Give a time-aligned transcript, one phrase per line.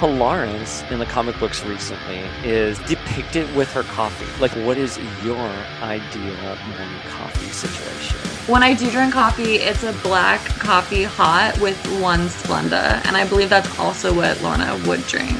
[0.00, 4.24] Polaris in the comic books recently is depicted with her coffee.
[4.40, 5.46] Like, what is your
[5.82, 8.16] ideal morning coffee situation?
[8.50, 13.04] When I do drink coffee, it's a black coffee hot with one Splenda.
[13.04, 15.36] And I believe that's also what Lorna would drink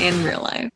[0.00, 0.70] in real life.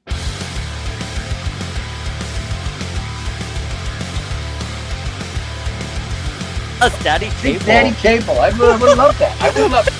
[6.83, 7.65] A daddy cable.
[7.65, 8.39] Daddy cable.
[8.39, 9.41] I would, I would love that.
[9.41, 9.96] I would love.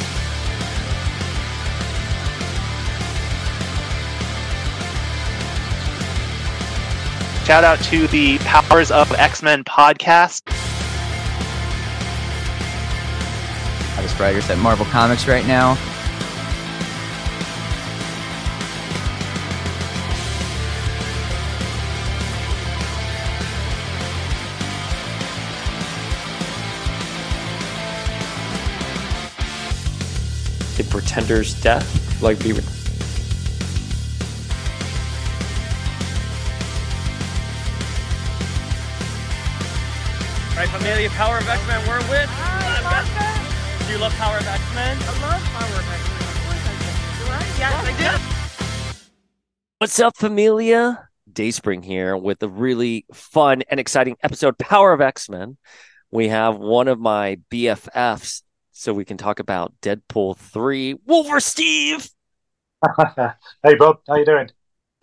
[7.47, 10.51] Shout out to the Powers of X Men podcast.
[13.95, 15.75] Hottest writers at Marvel Comics right now.
[30.77, 32.21] The Pretender's death.
[32.21, 32.55] Like, be.
[40.87, 42.31] Right, Familia, Power of X-Men, we're with.
[43.87, 44.97] Do you love Power of X-Men?
[45.01, 46.21] I love Power of X-Men.
[46.23, 46.91] Of course I do.
[47.19, 47.43] Do I?
[47.59, 49.03] Yes, I do.
[49.79, 51.09] What's up, Familia?
[51.33, 55.57] Dayspring here with a really fun and exciting episode, Power of X Men.
[56.13, 60.99] We have one of my BFFs, so we can talk about Deadpool 3.
[61.05, 62.09] Wolver Steve!
[63.65, 64.03] hey, Bob.
[64.07, 64.51] How you doing?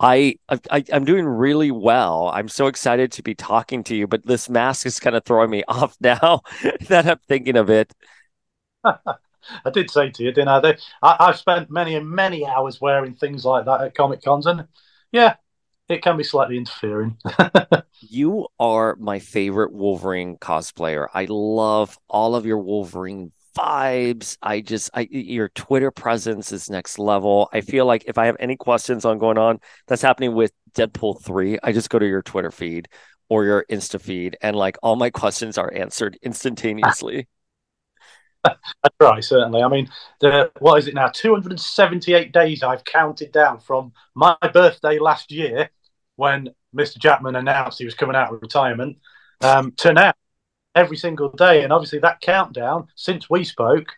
[0.00, 2.30] I, I I'm doing really well.
[2.34, 5.50] I'm so excited to be talking to you, but this mask is kind of throwing
[5.50, 6.42] me off now
[6.88, 7.92] that I'm thinking of it.
[8.84, 10.60] I did say to you, didn't I?
[10.60, 14.46] They, I I've spent many and many hours wearing things like that at Comic Cons,
[14.46, 14.66] and
[15.12, 15.36] yeah,
[15.88, 17.18] it can be slightly interfering.
[18.00, 21.08] You are my favorite Wolverine cosplayer.
[21.12, 24.36] I love all of your Wolverine vibes.
[24.42, 27.48] I just, I your Twitter presence is next level.
[27.52, 31.22] I feel like if I have any questions on going on that's happening with Deadpool
[31.22, 32.88] three, I just go to your Twitter feed
[33.28, 37.28] or your Insta feed, and like all my questions are answered instantaneously.
[38.44, 39.62] That's right, certainly.
[39.62, 39.88] I mean,
[40.20, 41.08] the what is it now?
[41.08, 45.70] 278 days I've counted down from my birthday last year
[46.16, 46.98] when Mr.
[46.98, 48.98] Jackman announced he was coming out of retirement
[49.40, 50.12] um, to now,
[50.74, 51.62] every single day.
[51.62, 53.88] And obviously, that countdown since we spoke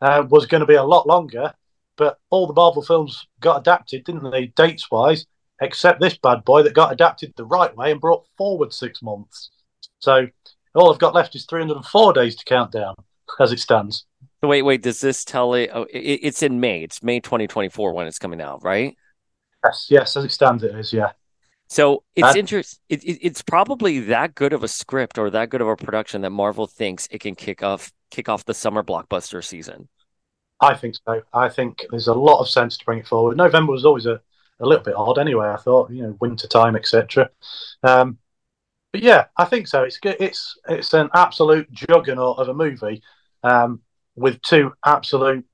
[0.00, 1.52] uh, was going to be a lot longer.
[1.96, 5.26] But all the Marvel films got adapted, didn't they, dates wise,
[5.60, 9.50] except this bad boy that got adapted the right way and brought forward six months.
[9.98, 10.28] So
[10.74, 12.94] all I've got left is 304 days to count down
[13.40, 14.06] as it stands.
[14.40, 15.70] So wait, wait, does this tell it?
[15.72, 16.84] Oh, it, it's in May.
[16.84, 18.96] It's May 2024 when it's coming out, right?
[19.64, 20.92] Yes, yes, as it stands, it is.
[20.92, 21.10] Yeah.
[21.68, 22.80] So it's interest.
[22.88, 26.22] It, it, it's probably that good of a script or that good of a production
[26.22, 29.88] that Marvel thinks it can kick off kick off the summer blockbuster season.
[30.60, 31.22] I think so.
[31.32, 33.36] I think there's a lot of sense to bring it forward.
[33.36, 34.20] November was always a,
[34.60, 35.48] a little bit odd anyway.
[35.48, 37.30] I thought, you know, winter time, etc.
[37.82, 38.18] Um,
[38.92, 39.82] but yeah, I think so.
[39.84, 40.16] It's good.
[40.18, 43.02] It's it's an absolute juggernaut of a movie
[43.42, 43.82] um,
[44.16, 45.44] with two absolute.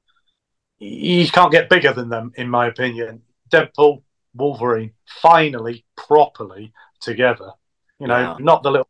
[0.79, 3.23] You can't get bigger than them, in my opinion.
[3.51, 4.03] Deadpool,
[4.35, 7.51] Wolverine, finally properly together.
[7.99, 8.89] You know, not the little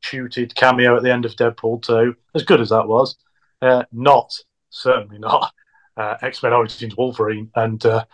[0.00, 3.16] shooted cameo at the end of Deadpool 2, as good as that was.
[3.60, 4.32] Uh, not,
[4.70, 5.52] certainly not,
[5.96, 8.04] uh, X Men Origins Wolverine and uh,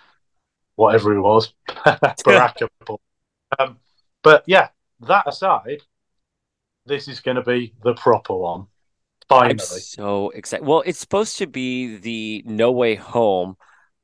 [0.74, 1.52] whatever he was,
[2.24, 2.68] Baraka.
[3.58, 3.78] um,
[4.22, 4.68] but yeah,
[5.00, 5.82] that aside,
[6.86, 8.66] this is going to be the proper one.
[9.28, 9.52] Finally.
[9.52, 10.66] I'm so excited.
[10.66, 13.56] Well, it's supposed to be the No Way Home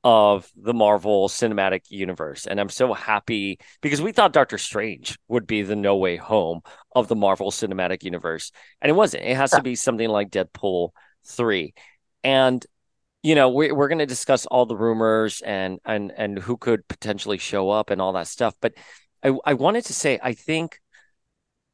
[0.05, 5.47] of the Marvel Cinematic Universe, and I'm so happy because we thought Doctor Strange would
[5.47, 6.61] be the No Way Home
[6.95, 9.25] of the Marvel Cinematic Universe, and it wasn't.
[9.25, 10.91] It has to be something like Deadpool
[11.25, 11.75] three,
[12.25, 12.65] and
[13.23, 16.87] you know we're we're going to discuss all the rumors and and and who could
[16.89, 18.55] potentially show up and all that stuff.
[18.61, 18.75] But
[19.23, 20.81] I I wanted to say I think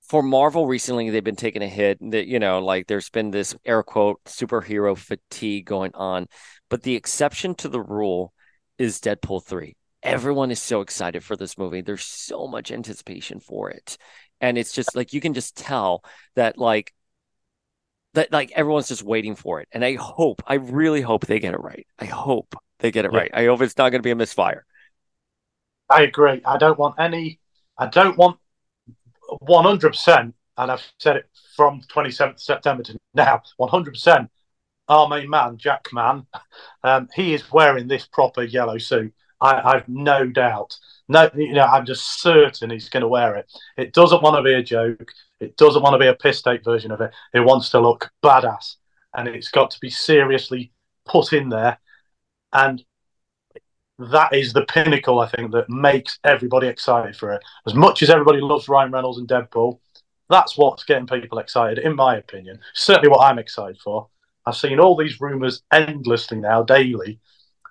[0.09, 3.55] for Marvel recently, they've been taking a hit that, you know, like there's been this
[3.65, 6.27] air quote superhero fatigue going on.
[6.71, 8.33] But the exception to the rule
[8.79, 9.77] is Deadpool 3.
[10.03, 11.81] Everyone is so excited for this movie.
[11.81, 13.99] There's so much anticipation for it.
[14.41, 16.03] And it's just like you can just tell
[16.37, 16.93] that like
[18.15, 19.69] that like everyone's just waiting for it.
[19.73, 21.87] And I hope, I really hope they get it right.
[21.99, 23.19] I hope they get it Yeah.
[23.19, 23.31] right.
[23.35, 24.65] I hope it's not going to be a misfire.
[25.91, 26.41] I agree.
[26.45, 27.41] I don't want any.
[27.77, 28.39] I don't want
[29.41, 33.43] one hundred percent, and I've said it from twenty seventh September to now.
[33.57, 34.31] One hundred percent.
[34.89, 36.27] Our main man, Jackman,
[36.83, 39.13] um, he is wearing this proper yellow suit.
[39.39, 40.79] I, I've no doubt.
[41.09, 43.53] No, you know, I'm just certain he's going to wear it.
[43.77, 45.13] It doesn't want to be a joke.
[45.41, 47.13] It doesn't want to be a piss take version of it.
[47.35, 48.77] It wants to look badass,
[49.15, 50.73] and it's got to be seriously
[51.05, 51.79] put in there.
[52.55, 52.83] And
[53.99, 57.43] that is the pinnacle, I think, that makes everybody excited for it.
[57.67, 59.81] As much as everybody loves Ryan Reynolds and Deadpool,
[60.31, 62.61] that's what's getting people excited, in my opinion.
[62.75, 64.09] Certainly what I'm excited for.
[64.47, 67.21] I've seen all these rumours endlessly now, daily.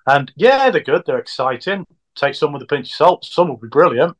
[0.06, 1.86] And yeah, they're good, they're exciting.
[2.14, 4.16] Take some with a pinch of salt, some will be brilliant.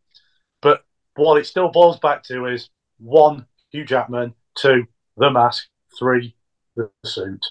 [0.63, 0.85] But
[1.15, 5.67] what it still boils back to is one, Hugh Jackman, two, the mask,
[5.99, 6.35] three,
[6.77, 7.45] the suit.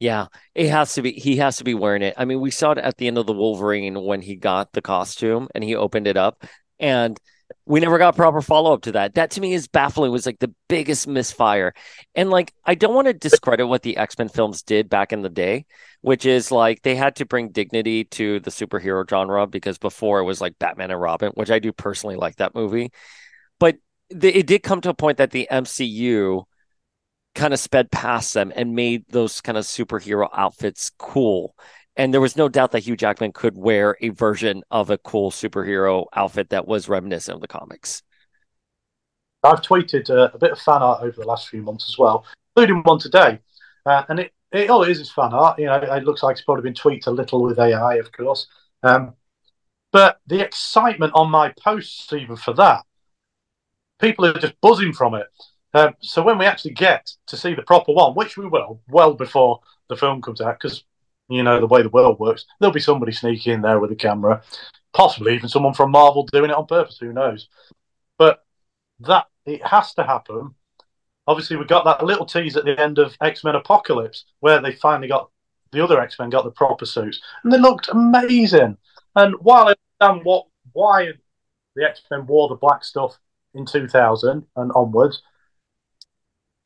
[0.00, 1.12] Yeah, it has to be.
[1.12, 2.14] He has to be wearing it.
[2.16, 4.80] I mean, we saw it at the end of the Wolverine when he got the
[4.80, 6.42] costume and he opened it up,
[6.78, 7.18] and
[7.66, 9.14] we never got proper follow up to that.
[9.16, 10.08] That to me is baffling.
[10.08, 11.74] It was like the biggest misfire,
[12.14, 15.20] and like I don't want to discredit what the X Men films did back in
[15.20, 15.66] the day,
[16.00, 20.24] which is like they had to bring dignity to the superhero genre because before it
[20.24, 22.90] was like Batman and Robin, which I do personally like that movie,
[23.58, 23.76] but
[24.10, 26.46] it did come to a point that the MCU
[27.34, 31.54] kind of sped past them and made those kind of superhero outfits cool.
[31.96, 35.30] And there was no doubt that Hugh Jackman could wear a version of a cool
[35.30, 38.02] superhero outfit that was reminiscent of the comics.
[39.42, 42.26] I've tweeted uh, a bit of fan art over the last few months as well,
[42.56, 43.40] including one today.
[43.86, 45.58] Uh, and it, it, all it is is fan art.
[45.58, 48.46] You know, it looks like it's probably been tweaked a little with AI, of course.
[48.82, 49.14] Um,
[49.92, 52.84] but the excitement on my posts, even for that,
[54.00, 55.26] people are just buzzing from it.
[55.72, 59.14] Um, so when we actually get to see the proper one, which we will, well
[59.14, 60.84] before the film comes out, because
[61.28, 63.96] you know the way the world works, there'll be somebody sneaking in there with a
[63.96, 64.42] camera,
[64.92, 66.98] possibly even someone from Marvel doing it on purpose.
[66.98, 67.48] Who knows?
[68.18, 68.44] But
[69.00, 70.54] that it has to happen.
[71.26, 74.72] Obviously, we got that little tease at the end of X Men Apocalypse where they
[74.72, 75.30] finally got
[75.72, 78.76] the other X Men got the proper suits, and they looked amazing.
[79.14, 81.12] And while I understand what why
[81.76, 83.18] the X Men wore the black stuff
[83.54, 85.22] in 2000 and onwards,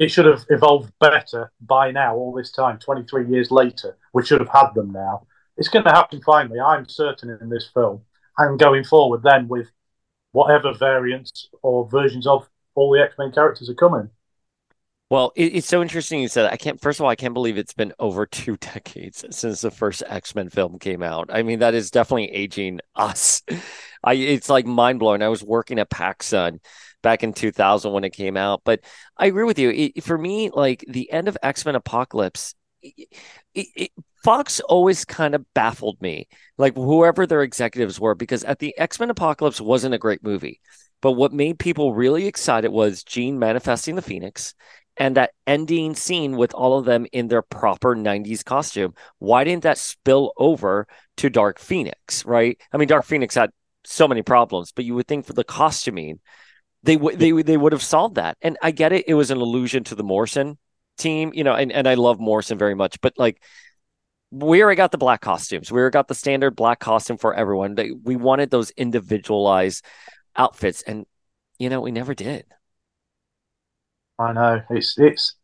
[0.05, 3.97] it should have evolved better by now, all this time, 23 years later.
[4.13, 5.27] We should have had them now.
[5.57, 8.03] It's going to happen finally, I'm certain, in this film.
[8.37, 9.69] And going forward, then, with
[10.33, 14.11] whatever variants or versions of all the X Men characters are coming.
[15.09, 16.53] Well, it, it's so interesting you said that.
[16.53, 16.81] I can't.
[16.81, 20.35] First of all, I can't believe it's been over two decades since the first X
[20.35, 21.31] Men film came out.
[21.33, 23.43] I mean, that is definitely aging us.
[24.05, 25.23] I it's like mind blowing.
[25.23, 26.61] I was working at PacSun
[27.03, 28.63] back in 2000 when it came out.
[28.65, 28.81] But
[29.17, 29.71] I agree with you.
[29.71, 33.09] It, for me, like the end of X Men Apocalypse, it,
[33.55, 33.91] it,
[34.25, 36.29] Fox always kind of baffled me,
[36.59, 40.61] like whoever their executives were, because at the X Men Apocalypse wasn't a great movie.
[41.01, 44.55] But what made people really excited was Jean manifesting the Phoenix
[44.97, 48.95] and that ending scene with all of them in their proper 90s costume.
[49.19, 50.87] Why didn't that spill over
[51.19, 52.59] to Dark Phoenix, right?
[52.73, 53.51] I mean, Dark Phoenix had
[53.85, 56.21] so many problems, but you would think for the costuming,
[56.83, 58.37] they would they they would have solved that.
[58.43, 60.59] And I get it; it was an allusion to the Morrison
[60.99, 63.41] team, you know, and and I love Morrison very much, but like.
[64.37, 65.71] We already got the black costumes.
[65.71, 67.77] We already got the standard black costume for everyone.
[68.03, 69.85] We wanted those individualized
[70.35, 71.07] outfits, and
[71.61, 72.45] you know, we never did.
[74.19, 75.37] I know it's it's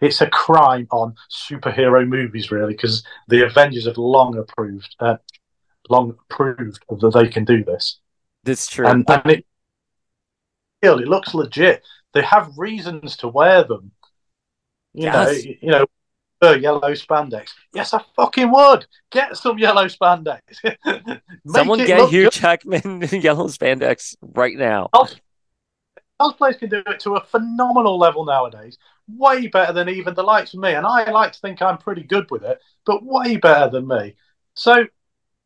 [0.00, 5.16] it's a crime on superhero movies, really, because the Avengers have long approved, uh,
[5.90, 7.98] long proved that they can do this.
[8.44, 9.46] That's true, and, and it
[10.82, 11.84] it looks legit.
[12.14, 13.92] They have reasons to wear them.
[14.94, 15.44] You yes.
[15.44, 15.86] know, you know,
[16.54, 17.50] yellow spandex.
[17.74, 20.40] Yes, I fucking would get some yellow spandex.
[21.46, 22.32] Someone get Hugh good.
[22.32, 24.88] Jackman yellow spandex right now.
[26.20, 28.76] Cosplayers can do it to a phenomenal level nowadays,
[29.08, 30.72] way better than even the likes of me.
[30.72, 34.16] And I like to think I'm pretty good with it, but way better than me.
[34.54, 34.84] So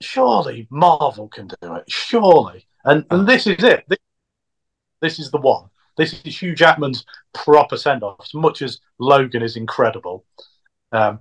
[0.03, 1.85] surely Marvel can do it.
[1.89, 3.85] Surely, and and this is it.
[3.89, 3.99] This
[5.01, 5.69] this is the one.
[5.97, 7.05] This is Hugh Jackman's
[7.35, 8.17] proper send off.
[8.23, 10.25] As much as Logan is incredible,
[10.91, 11.21] um,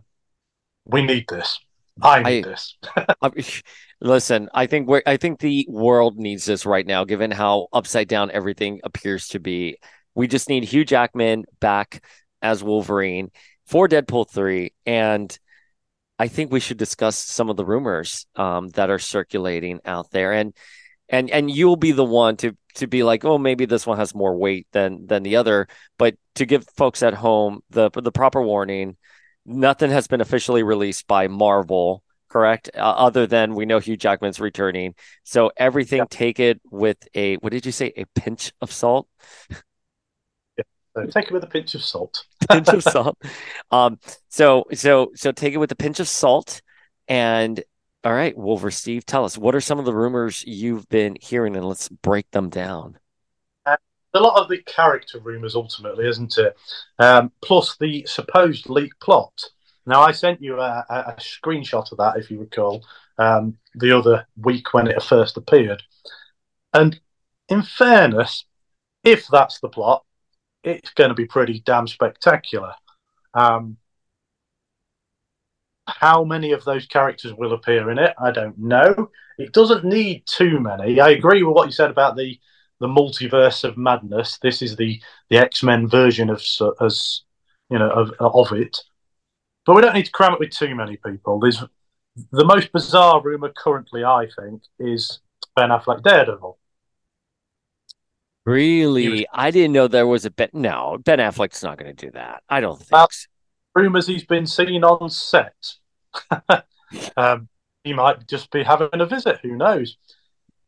[0.85, 1.59] we need this.
[2.01, 3.63] I need I, this.
[4.01, 8.07] listen, I think we're, I think the world needs this right now, given how upside
[8.07, 9.77] down everything appears to be.
[10.15, 12.03] We just need Hugh Jackman back
[12.41, 13.31] as Wolverine
[13.65, 15.38] for Deadpool three, and
[16.21, 20.33] I think we should discuss some of the rumors um, that are circulating out there.
[20.33, 20.53] And
[21.09, 24.13] and and you'll be the one to to be like, oh, maybe this one has
[24.13, 25.67] more weight than than the other.
[25.97, 28.97] But to give folks at home the the proper warning,
[29.47, 32.69] nothing has been officially released by Marvel, correct?
[32.75, 36.05] Uh, other than we know Hugh Jackman's returning, so everything yeah.
[36.07, 37.93] take it with a what did you say?
[37.97, 39.07] A pinch of salt.
[40.95, 41.05] Yeah.
[41.05, 42.25] take it with a pinch of salt.
[42.50, 43.17] pinch of salt.
[43.71, 44.00] Um.
[44.29, 46.62] So so so take it with a pinch of salt,
[47.07, 47.63] and
[48.03, 51.55] all right, Wolver Steve, tell us what are some of the rumors you've been hearing,
[51.55, 52.98] and let's break them down.
[53.65, 53.77] Uh,
[54.13, 56.57] a lot of the character rumors, ultimately, isn't it?
[56.98, 59.33] Um, plus the supposed leak plot.
[59.86, 62.83] Now, I sent you a, a, a screenshot of that, if you recall,
[63.17, 65.83] um, the other week when it first appeared.
[66.74, 67.00] And
[67.50, 68.45] in fairness,
[69.03, 70.03] if that's the plot,
[70.63, 72.74] it's going to be pretty damn spectacular.
[73.34, 73.77] Um,
[75.88, 78.13] how many of those characters will appear in it?
[78.20, 79.10] I don't know.
[79.38, 81.00] It doesn't need too many.
[81.00, 82.39] I agree with what you said about the
[82.80, 84.39] the multiverse of madness.
[84.41, 86.44] This is the the X Men version of
[86.82, 87.22] as
[87.70, 88.77] you know of of it.
[89.65, 91.39] But we don't need to cram it with too many people.
[91.39, 91.63] There's
[92.32, 95.20] the most bizarre rumor currently, I think, is
[95.56, 96.58] Ben Affleck Daredevil.
[98.45, 99.10] Really?
[99.10, 100.50] was- I didn't know there was a Ben.
[100.53, 102.43] No, Ben Affleck's not going to do that.
[102.50, 103.27] I don't think Well- so.
[103.74, 105.75] Rumors he's been seen on set.
[107.15, 107.48] um,
[107.86, 109.39] he might just be having a visit.
[109.43, 109.95] Who knows?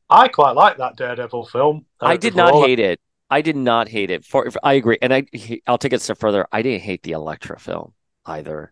[0.10, 1.86] I quite like that Daredevil film.
[2.00, 3.02] uh, I did not hate it.
[3.30, 4.24] I did not hate it.
[4.24, 5.26] For I agree, and I
[5.68, 6.48] I'll take it a step further.
[6.52, 7.94] I didn't hate the Elektra film
[8.26, 8.72] either.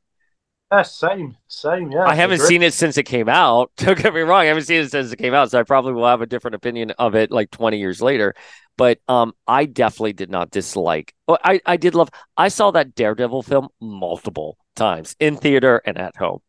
[0.72, 1.92] Yeah, same, same.
[1.92, 2.48] Yeah, I haven't agree.
[2.48, 3.72] seen it since it came out.
[3.78, 5.94] Don't get me wrong, I haven't seen it since it came out, so I probably
[5.94, 8.34] will have a different opinion of it like 20 years later.
[8.78, 11.14] But um, I definitely did not dislike.
[11.28, 12.10] I I did love.
[12.38, 16.40] I saw that Daredevil film multiple times in theater and at home.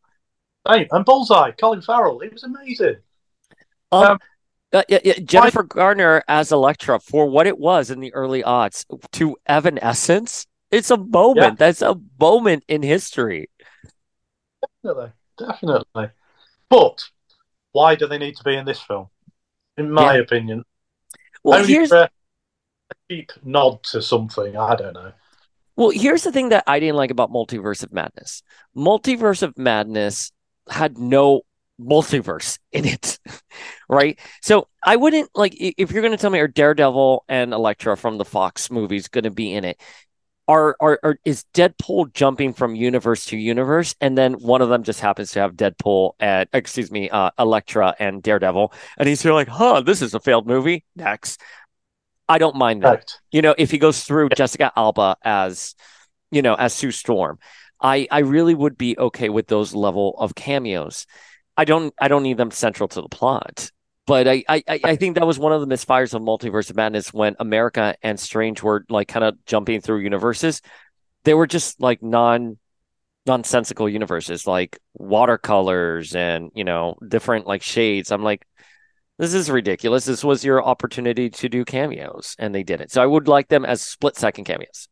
[0.67, 0.87] Same.
[0.91, 2.21] And Bullseye, Colin Farrell.
[2.21, 2.95] It was amazing.
[3.91, 4.19] Um, Um,
[4.71, 8.85] uh, yeah, yeah, Jennifer Garner as Elektra for what it was in the early odds
[9.11, 10.47] to Evanescence.
[10.71, 11.37] It's a moment.
[11.37, 11.55] Yeah.
[11.67, 13.49] That's a moment in history.
[14.83, 16.09] Definitely, definitely.
[16.69, 17.03] But
[17.71, 19.07] why do they need to be in this film?
[19.77, 20.63] In my opinion,
[21.43, 22.09] Well, only here's for a
[23.09, 24.55] cheap nod to something.
[24.55, 25.13] I don't know.
[25.75, 28.43] Well, here's the thing that I didn't like about Multiverse of Madness.
[28.77, 30.31] Multiverse of Madness
[30.69, 31.41] had no
[31.81, 33.19] multiverse in it,
[33.89, 34.19] right?
[34.41, 38.17] So I wouldn't like if you're going to tell me are Daredevil and Elektra from
[38.17, 39.81] the Fox movies going to be in it.
[40.45, 44.83] Are, are are is Deadpool jumping from universe to universe, and then one of them
[44.83, 49.31] just happens to have Deadpool at excuse me, uh, Elektra and Daredevil, and he's here
[49.33, 50.83] like, huh, this is a failed movie.
[50.97, 51.39] Next,
[52.27, 53.21] I don't mind that Correct.
[53.31, 55.75] you know, if he goes through Jessica Alba as,
[56.31, 57.39] you know, as Sue Storm,
[57.81, 61.05] I I really would be okay with those level of cameos.
[61.55, 63.71] I don't I don't need them central to the plot.
[64.05, 67.13] But I, I, I think that was one of the misfires of Multiverse of Madness
[67.13, 70.61] when America and Strange were like kind of jumping through universes.
[71.23, 72.57] They were just like non
[73.25, 78.11] nonsensical universes, like watercolors and you know different like shades.
[78.11, 78.45] I'm like,
[79.17, 80.03] this is ridiculous.
[80.03, 82.91] This was your opportunity to do cameos, and they didn't.
[82.91, 84.89] So I would like them as split second cameos.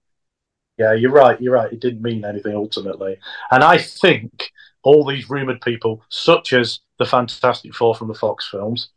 [0.77, 1.39] Yeah, you're right.
[1.41, 1.71] You're right.
[1.71, 3.17] It didn't mean anything ultimately.
[3.51, 4.51] And I think
[4.83, 8.89] all these rumored people, such as the Fantastic Four from the Fox films,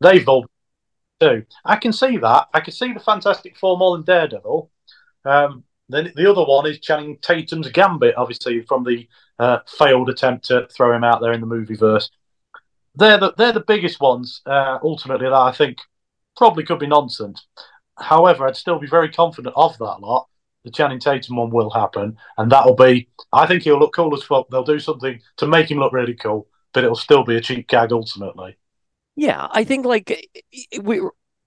[0.00, 0.46] they've all
[1.20, 1.44] too.
[1.64, 2.48] I can see that.
[2.52, 4.70] I can see the Fantastic Four more than Daredevil.
[5.24, 9.06] Um, then the other one is Channing Tatum's Gambit, obviously from the
[9.38, 12.10] uh, failed attempt to throw him out there in the movie verse.
[12.94, 14.40] They're the they're the biggest ones.
[14.46, 15.78] Uh, ultimately, that I think
[16.36, 17.46] probably could be nonsense.
[17.98, 20.28] However, I'd still be very confident of that lot.
[20.64, 23.08] The Channing Tatum one will happen, and that'll be.
[23.32, 24.48] I think he'll look cool as fuck.
[24.48, 27.68] They'll do something to make him look really cool, but it'll still be a cheap
[27.68, 28.56] gag ultimately.
[29.16, 30.28] Yeah, I think like
[30.82, 31.00] we,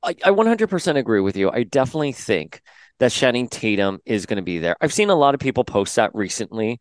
[0.03, 1.49] I, I 100% agree with you.
[1.49, 2.61] I definitely think
[2.99, 4.75] that Channing Tatum is going to be there.
[4.79, 6.79] I've seen a lot of people post that recently,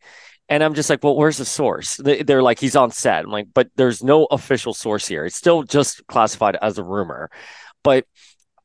[0.49, 1.97] and I'm just like, well, where's the source?
[1.97, 3.25] They- They're like, he's on set.
[3.25, 5.25] I'm like, but there's no official source here.
[5.25, 7.31] It's still just classified as a rumor.
[7.83, 8.07] But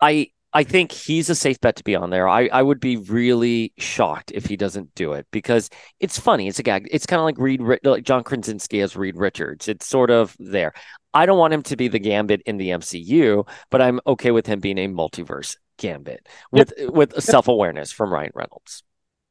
[0.01, 2.27] I I think he's a safe bet to be on there.
[2.27, 6.47] I, I would be really shocked if he doesn't do it because it's funny.
[6.47, 6.87] It's a gag.
[6.91, 9.67] It's kind of like Reed, like John Krasinski as Reed Richards.
[9.67, 10.73] It's sort of there.
[11.13, 14.47] I don't want him to be the Gambit in the MCU, but I'm okay with
[14.47, 18.83] him being a multiverse Gambit with with self awareness from Ryan Reynolds.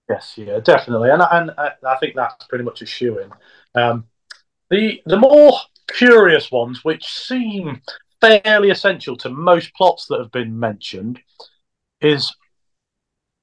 [0.08, 3.30] Yes, yeah, definitely, and and I, I think that's pretty much a shoe in.
[3.80, 4.04] Um,
[4.70, 5.52] the the more
[5.88, 7.82] curious ones, which seem
[8.20, 11.20] fairly essential to most plots that have been mentioned,
[12.00, 12.34] is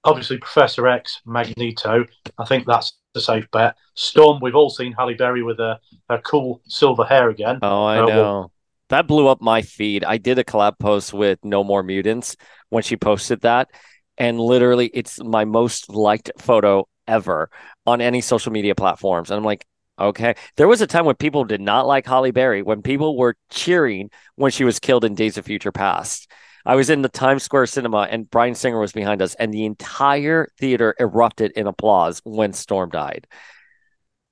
[0.04, 2.06] obviously Professor X, Magneto.
[2.38, 3.76] I think that's a safe bet.
[3.96, 5.80] Storm, we've all seen Halle Berry with her,
[6.10, 7.60] her cool silver hair again.
[7.62, 8.52] Oh, I Uh, well- know.
[8.90, 10.04] That blew up my feed.
[10.04, 12.36] I did a collab post with No More Mutants
[12.70, 13.70] when she posted that.
[14.16, 17.50] And literally, it's my most liked photo ever
[17.88, 19.32] on any social media platforms.
[19.32, 19.66] And I'm like,
[20.00, 20.36] okay.
[20.58, 24.10] There was a time when people did not like Halle Berry, when people were cheering
[24.36, 26.32] when she was killed in Days of Future Past.
[26.66, 29.66] I was in the Times Square cinema and Bryan Singer was behind us, and the
[29.66, 33.28] entire theater erupted in applause when Storm died.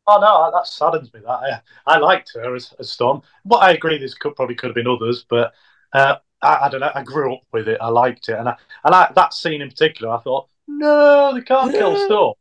[0.07, 1.21] Oh no, that saddens me.
[1.21, 3.21] That I, I liked her as, as Storm.
[3.45, 3.97] Well, I agree.
[3.97, 5.53] This could probably could have been others, but
[5.93, 6.91] uh, I, I don't know.
[6.93, 7.77] I grew up with it.
[7.79, 11.41] I liked it, and I, and I, that scene in particular, I thought, no, they
[11.41, 12.33] can't kill Storm.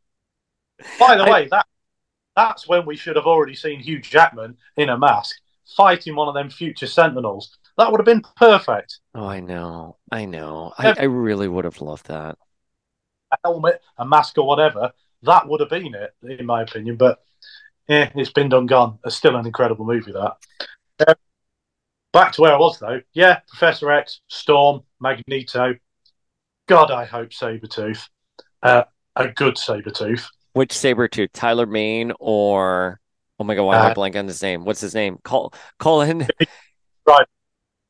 [0.99, 1.65] By the way, that
[2.35, 5.35] that's when we should have already seen Hugh Jackman in a mask
[5.75, 7.57] fighting one of them future Sentinels.
[7.77, 8.99] That would have been perfect.
[9.15, 9.97] Oh, I know.
[10.11, 10.73] I know.
[10.77, 12.37] I, I really would have loved that.
[13.31, 14.91] A helmet, a mask, or whatever.
[15.23, 16.97] That would have been it, in my opinion.
[16.97, 17.23] But
[17.87, 18.99] yeah, it's been done, gone.
[19.05, 20.11] It's still an incredible movie.
[20.11, 20.33] That.
[21.07, 21.15] Uh,
[22.11, 23.01] back to where I was though.
[23.13, 25.75] Yeah, Professor X, Storm, Magneto.
[26.67, 28.07] God, I hope Sabretooth.
[28.61, 28.83] Uh,
[29.15, 30.27] a good Sabretooth.
[30.53, 31.29] Which saber Sabretooth?
[31.33, 32.99] Tyler Mane or
[33.39, 34.65] oh my god, why am I Uh, blank on his name?
[34.65, 35.17] What's his name?
[35.23, 36.27] Col Colin.
[37.05, 37.27] Right.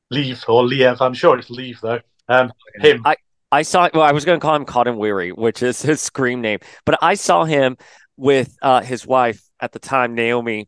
[0.10, 1.02] Leave or Liev.
[1.02, 2.00] I'm sure it's Leave though.
[2.28, 2.52] Um,
[2.82, 3.02] him.
[3.06, 3.16] I
[3.52, 6.60] I saw well, I was gonna call him Cotton Weary, which is his scream name.
[6.86, 7.78] But I saw him
[8.18, 10.68] with uh his wife at the time, Naomi,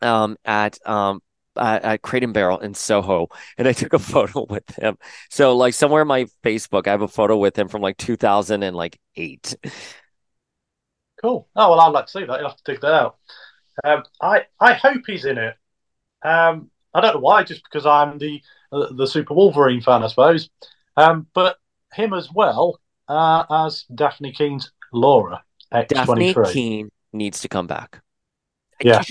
[0.00, 1.20] um at um
[1.56, 3.28] at, at Crate and Barrel in Soho,
[3.58, 4.96] and I took a photo with him.
[5.30, 8.62] So like somewhere on my Facebook, I have a photo with him from like 2000
[8.62, 9.54] and like eight.
[11.22, 11.48] Cool.
[11.54, 12.40] Oh well, I'd like to see that.
[12.40, 13.16] You'll have to dig that out.
[13.84, 15.54] Um, I I hope he's in it.
[16.22, 20.08] Um, I don't know why, just because I'm the uh, the Super Wolverine fan, I
[20.08, 20.50] suppose.
[20.96, 21.56] Um, but
[21.92, 26.52] him as well uh, as Dafne Keen's Laura X twenty Dafne three.
[26.52, 28.00] Keen needs to come back.
[28.80, 29.02] Yeah.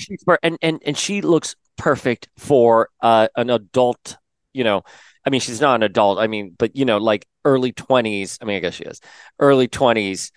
[0.43, 4.17] And and and she looks perfect for uh, an adult.
[4.53, 4.83] You know,
[5.25, 6.19] I mean, she's not an adult.
[6.19, 8.37] I mean, but you know, like early twenties.
[8.41, 8.99] I mean, I guess she is
[9.39, 10.31] early twenties.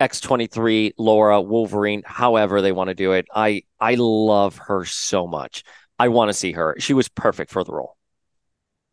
[0.00, 2.02] X twenty three, Laura Wolverine.
[2.04, 5.62] However they want to do it, I I love her so much.
[5.98, 6.74] I want to see her.
[6.78, 7.96] She was perfect for the role.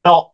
[0.05, 0.31] Not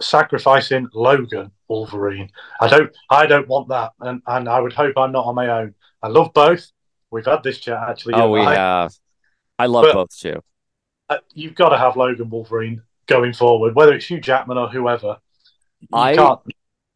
[0.00, 2.30] sacrificing Logan Wolverine.
[2.60, 5.48] I don't I don't want that, and and I would hope I'm not on my
[5.48, 5.74] own.
[6.02, 6.70] I love both.
[7.10, 8.14] We've had this chat actually.
[8.14, 8.54] Oh, we I.
[8.54, 8.94] have.
[9.58, 10.40] I love But- both too.
[11.10, 15.18] uh, you've got to have Logan Wolverine going forward, whether it's Hugh Jackman or whoever.
[15.80, 16.40] You I- can't,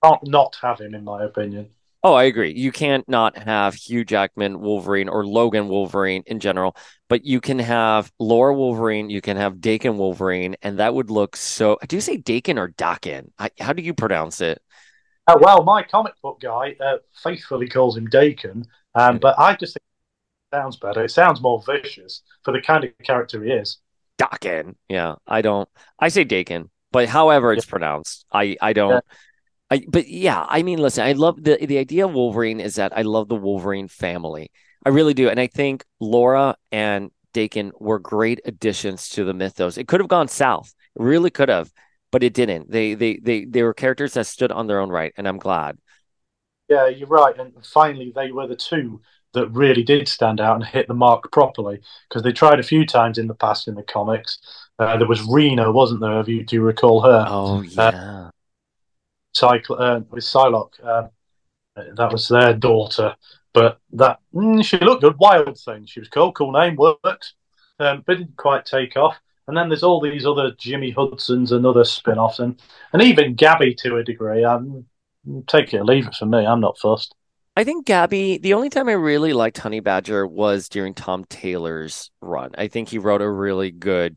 [0.02, 1.70] can't not have him, in my opinion.
[2.04, 2.52] Oh, I agree.
[2.52, 6.76] You can't not have Hugh Jackman Wolverine or Logan Wolverine in general,
[7.08, 11.34] but you can have Laura Wolverine, you can have Daken Wolverine, and that would look
[11.34, 11.78] so.
[11.88, 13.30] Do you say Daken or Daken?
[13.38, 14.60] I, how do you pronounce it?
[15.26, 19.72] Uh, well, my comic book guy uh, faithfully calls him Daken, um, but I just
[19.72, 19.82] think
[20.52, 21.04] it sounds better.
[21.04, 23.78] It sounds more vicious for the kind of character he is.
[24.18, 24.74] Daken.
[24.90, 25.70] Yeah, I don't.
[25.98, 28.92] I say Daken, but however it's pronounced, I I don't.
[28.92, 29.16] Yeah.
[29.74, 32.96] I but yeah, I mean, listen, I love the the idea of Wolverine is that
[32.96, 34.50] I love the Wolverine family.
[34.86, 39.76] I really do, and I think Laura and Daken were great additions to the mythos.
[39.76, 41.72] It could have gone south, it really could have,
[42.12, 42.70] but it didn't.
[42.70, 45.76] They they they they were characters that stood on their own right, and I'm glad.
[46.68, 47.36] Yeah, you're right.
[47.36, 49.00] And finally, they were the two
[49.32, 52.86] that really did stand out and hit the mark properly because they tried a few
[52.86, 54.38] times in the past in the comics.
[54.78, 56.20] Uh, there was Rina, wasn't there?
[56.20, 57.26] If you do you recall her?
[57.28, 58.30] Oh yeah,
[59.42, 60.84] Uh, with Psylocke.
[60.84, 61.10] Um,
[61.76, 63.16] that was their daughter,
[63.52, 65.18] but that mm, she looked good.
[65.18, 66.32] Wild thing, she was cool.
[66.32, 67.34] Cool name, works,
[67.80, 69.16] um, but didn't quite take off.
[69.46, 72.60] And then there's all these other Jimmy Hudsons and other spin-offs, and
[72.92, 74.46] and even Gabby to a degree.
[75.46, 76.46] Take it or leave it for me.
[76.46, 77.14] I'm not fussed.
[77.56, 82.10] I think Gabby, the only time I really liked Honey Badger was during Tom Taylor's
[82.20, 82.50] run.
[82.58, 84.16] I think he wrote a really good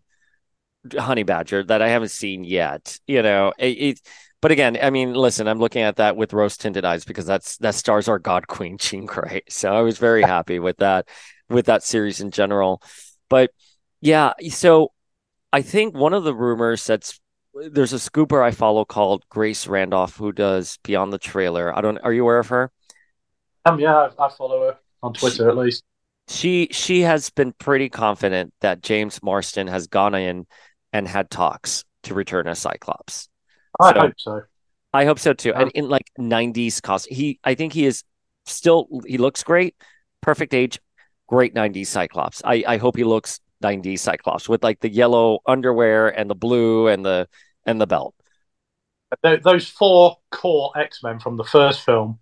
[0.98, 3.00] Honey Badger that I haven't seen yet.
[3.06, 4.02] You know, it, it
[4.42, 7.58] but again, I mean, listen, I'm looking at that with rose tinted eyes because that's
[7.58, 9.42] that stars our God Queen Jean Grey.
[9.50, 11.08] So I was very happy with that,
[11.50, 12.82] with that series in general.
[13.30, 13.52] But
[14.02, 14.92] yeah, so
[15.52, 17.20] I think one of the rumors that's
[17.72, 21.76] there's a scooper I follow called Grace Randolph who does Beyond the Trailer.
[21.76, 21.98] I don't.
[22.00, 22.72] Are you aware of her?
[23.66, 25.84] Um, yeah, I, I follow her on Twitter at least.
[26.28, 30.46] She she has been pretty confident that James Marsden has gone in
[30.94, 33.30] and had talks to return as Cyclops.
[33.80, 34.42] I So- hope so.
[34.94, 35.54] I hope so too.
[35.54, 38.04] Um, And in like 90s costume, he I think he is
[38.46, 39.76] still he looks great,
[40.22, 40.80] perfect age,
[41.28, 42.42] great 90s Cyclops.
[42.46, 46.88] I I hope he looks 90s Cyclops with like the yellow underwear and the blue
[46.88, 47.28] and the
[47.66, 48.16] and the belt.
[49.24, 52.20] Those four core X Men from the first film,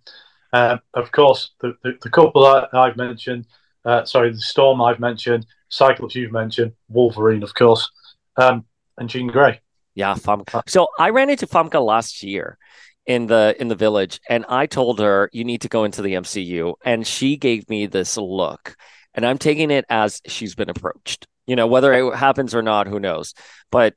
[0.52, 3.46] uh, of course, the, the, the couple I, I've mentioned,
[3.84, 7.90] uh, sorry, the Storm I've mentioned, Cyclops you've mentioned, Wolverine, of course,
[8.36, 8.64] um,
[8.98, 9.60] and Jean Grey.
[9.96, 10.62] Yeah, Famke.
[10.68, 12.58] So I ran into Famke last year
[13.06, 16.14] in the in the village, and I told her you need to go into the
[16.14, 18.76] MCU, and she gave me this look,
[19.14, 21.26] and I'm taking it as she's been approached.
[21.46, 23.32] You know, whether it happens or not, who knows?
[23.70, 23.94] But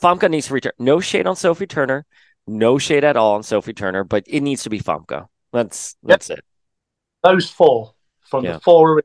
[0.00, 0.72] Famke needs to return.
[0.78, 2.04] No shade on Sophie Turner,
[2.46, 5.26] no shade at all on Sophie Turner, but it needs to be Famke.
[5.52, 6.44] That's that's it.
[7.24, 7.94] Those four
[8.30, 8.54] from Yeah.
[8.54, 9.02] the four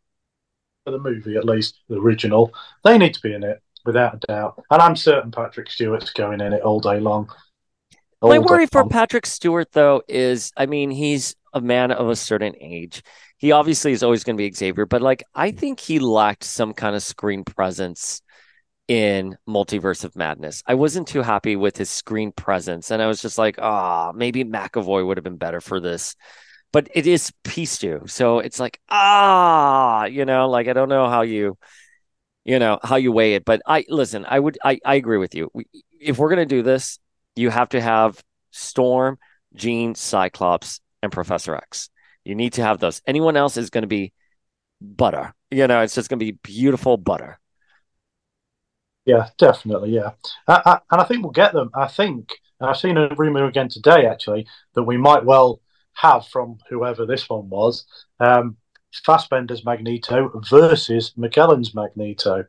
[0.83, 2.53] for the movie, at least the original,
[2.83, 4.63] they need to be in it without a doubt.
[4.71, 7.29] And I'm certain Patrick Stewart's going in it all day long.
[8.25, 8.89] My All day worry for long.
[8.89, 13.03] Patrick Stewart, though, is I mean, he's a man of a certain age.
[13.37, 16.73] He obviously is always going to be Xavier, but like I think he lacked some
[16.73, 18.21] kind of screen presence
[18.87, 20.63] in Multiverse of Madness.
[20.65, 24.13] I wasn't too happy with his screen presence, and I was just like, ah, oh,
[24.13, 26.15] maybe McAvoy would have been better for this.
[26.71, 31.07] But it is Peace Stew, so it's like ah, you know, like I don't know
[31.09, 31.57] how you,
[32.45, 33.45] you know, how you weigh it.
[33.45, 35.49] But I listen, I would, I, I agree with you.
[35.53, 35.65] We,
[35.99, 36.99] if we're gonna do this,
[37.35, 39.17] you have to have Storm,
[39.55, 41.89] Jean, Cyclops, and Professor X.
[42.23, 43.01] You need to have those.
[43.05, 44.13] Anyone else is going to be
[44.79, 45.33] butter.
[45.51, 47.39] You know, it's just going to be beautiful butter.
[49.05, 49.91] Yeah, definitely.
[49.91, 50.11] Yeah,
[50.47, 51.69] I, I, and I think we'll get them.
[51.75, 55.59] I think I've seen a rumor again today, actually, that we might well
[55.93, 57.85] have from whoever this one was,
[58.19, 58.55] um,
[59.05, 62.45] Fassbender's Magneto versus McKellen's Magneto.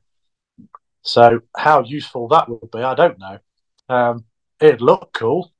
[1.02, 3.38] So how useful that would be, I don't know.
[3.88, 4.24] Um,
[4.60, 5.52] it'd look cool.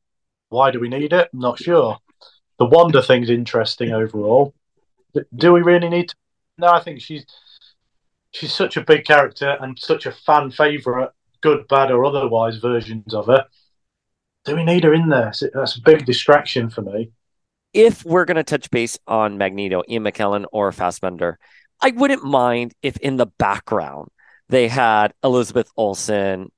[0.49, 1.31] Why do we need it?
[1.33, 1.99] I'm not sure.
[2.59, 4.55] The Wanda thing's interesting overall.
[5.35, 6.14] Do we really need to?
[6.59, 7.27] No, I think she's
[8.31, 13.14] she's such a big character and such a fan favorite, good, bad, or otherwise versions
[13.14, 13.47] of her.
[14.44, 15.33] Do we need her in there?
[15.55, 17.11] That's a big distraction for me.
[17.75, 21.39] If we're going to touch base on Magneto, Ian McKellen, or Fassbender,
[21.81, 24.09] I wouldn't mind if in the background
[24.49, 26.51] they had Elizabeth Olsen,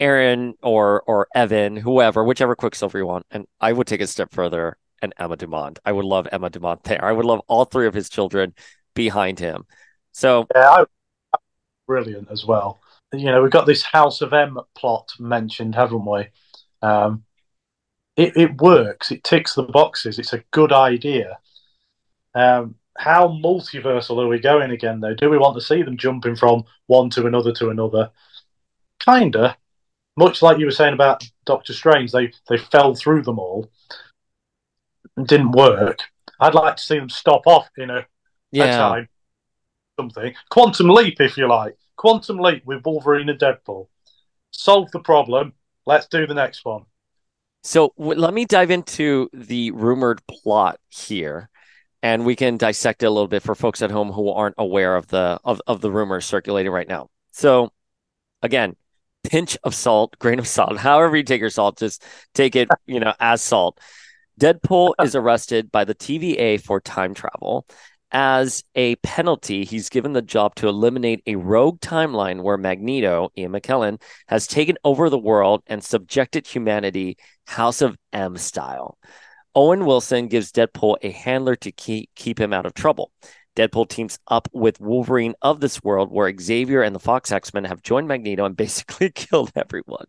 [0.00, 4.32] Aaron, or or Evan, whoever, whichever Quicksilver you want, and I would take a step
[4.32, 5.78] further and Emma Dumont.
[5.84, 7.04] I would love Emma Dumont there.
[7.04, 8.54] I would love all three of his children
[8.94, 9.64] behind him.
[10.12, 10.84] So yeah,
[11.32, 11.38] I,
[11.86, 12.80] brilliant as well.
[13.12, 16.28] You know, we've got this House of M plot mentioned, haven't we?
[16.80, 17.24] Um,
[18.16, 19.10] it, it works.
[19.10, 20.18] It ticks the boxes.
[20.18, 21.38] It's a good idea.
[22.34, 25.14] Um, how multiversal are we going again, though?
[25.14, 28.10] Do we want to see them jumping from one to another to another?
[29.00, 29.56] Kinda.
[30.16, 33.70] Much like you were saying about Doctor Strange, they they fell through them all
[35.24, 36.00] didn't work.
[36.40, 38.06] I'd like to see them stop off in a,
[38.50, 38.64] yeah.
[38.64, 39.08] a time.
[39.98, 40.34] Something.
[40.50, 41.76] Quantum leap, if you like.
[41.96, 43.88] Quantum leap with Wolverine and Deadpool.
[44.50, 45.52] Solve the problem.
[45.86, 46.84] Let's do the next one.
[47.62, 51.48] So w- let me dive into the rumored plot here,
[52.02, 54.96] and we can dissect it a little bit for folks at home who aren't aware
[54.96, 57.08] of the of, of the rumors circulating right now.
[57.32, 57.70] So
[58.42, 58.76] again,
[59.24, 63.00] pinch of salt, grain of salt, however you take your salt, just take it, you
[63.00, 63.78] know, as salt.
[64.40, 67.66] Deadpool is arrested by the TVA for time travel.
[68.14, 73.52] As a penalty, he's given the job to eliminate a rogue timeline where Magneto, Ian
[73.52, 78.98] McKellen, has taken over the world and subjected humanity House of M style.
[79.54, 83.10] Owen Wilson gives Deadpool a handler to keep, keep him out of trouble.
[83.56, 87.64] Deadpool teams up with Wolverine of this world, where Xavier and the Fox X Men
[87.64, 90.06] have joined Magneto and basically killed everyone.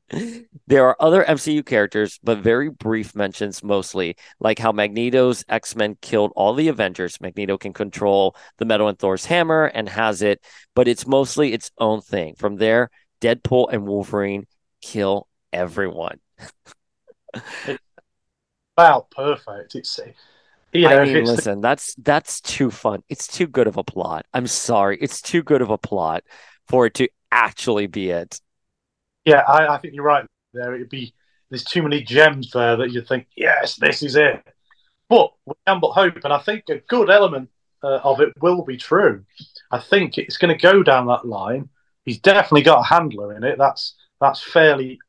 [0.68, 5.98] There are other MCU characters, but very brief mentions mostly, like how Magneto's X Men
[6.02, 7.20] killed all the Avengers.
[7.20, 10.42] Magneto can control the metal in Thor's hammer and has it,
[10.76, 12.36] but it's mostly its own thing.
[12.36, 12.90] From there,
[13.22, 14.46] Deadpool and Wolverine
[14.82, 16.20] kill everyone.
[18.78, 19.76] Wow, perfect.
[19.76, 20.00] It's
[20.74, 23.04] you know, I mean, listen, that's that's too fun.
[23.10, 24.26] It's too good of a plot.
[24.34, 26.24] I'm sorry, it's too good of a plot
[26.68, 28.40] for it to actually be it.
[29.26, 30.26] Yeah, I, I think you're right.
[30.54, 31.14] There, it'd be
[31.50, 34.44] there's too many gems there that you think, yes, this is it.
[35.10, 37.50] But we can but hope, and I think a good element
[37.84, 39.24] uh, of it will be true.
[39.70, 41.70] I think it's going to go down that line.
[42.06, 43.58] He's definitely got a handler in it.
[43.58, 45.00] That's that's fairly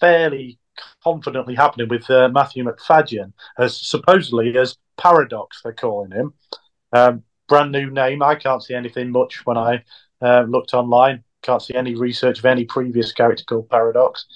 [0.00, 0.58] fairly
[1.02, 6.34] confidently happening with uh, Matthew Macfadyen as supposedly as Paradox, they're calling him.
[6.92, 8.22] Um, brand new name.
[8.22, 9.84] I can't see anything much when I
[10.20, 11.24] uh, looked online.
[11.42, 14.26] Can't see any research of any previous character called Paradox.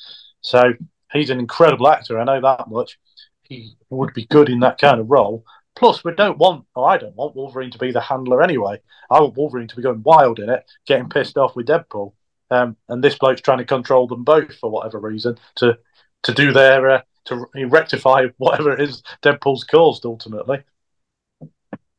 [0.41, 0.73] So
[1.13, 2.19] he's an incredible actor.
[2.19, 2.99] I know that much.
[3.43, 5.45] He would be good in that kind of role.
[5.75, 8.81] Plus, we don't want, or I don't want Wolverine to be the handler anyway.
[9.11, 12.13] I want Wolverine to be going wild in it, getting pissed off with Deadpool.
[12.51, 15.79] Um, and this bloke's trying to control them both for whatever reason to
[16.23, 20.59] to do their uh, to rectify whatever it is Deadpool's caused ultimately.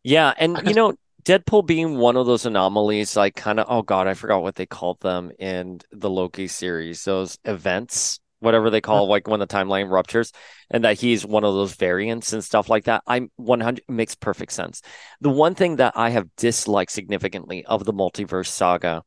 [0.04, 4.08] Yeah, and you know, Deadpool being one of those anomalies, like kind of oh god,
[4.08, 7.04] I forgot what they called them in the Loki series.
[7.04, 10.34] Those events, whatever they call, like when the timeline ruptures,
[10.70, 13.04] and that he's one of those variants and stuff like that.
[13.08, 14.82] I'm 100 makes perfect sense.
[15.22, 19.04] The one thing that I have disliked significantly of the multiverse saga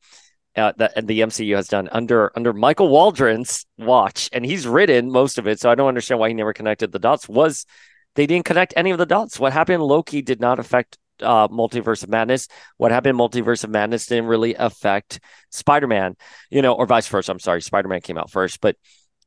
[0.57, 5.11] uh, that and the MCU has done under under Michael Waldron's watch, and he's written
[5.11, 5.61] most of it.
[5.61, 7.29] So I don't understand why he never connected the dots.
[7.29, 7.67] Was
[8.15, 9.39] they didn't connect any of the dots?
[9.39, 12.49] What happened Loki did not affect uh, Multiverse of Madness.
[12.77, 16.17] What happened Multiverse of Madness didn't really affect Spider Man,
[16.51, 17.33] you know, or vice versa.
[17.33, 18.77] I'm sorry, Spider Man came out first, but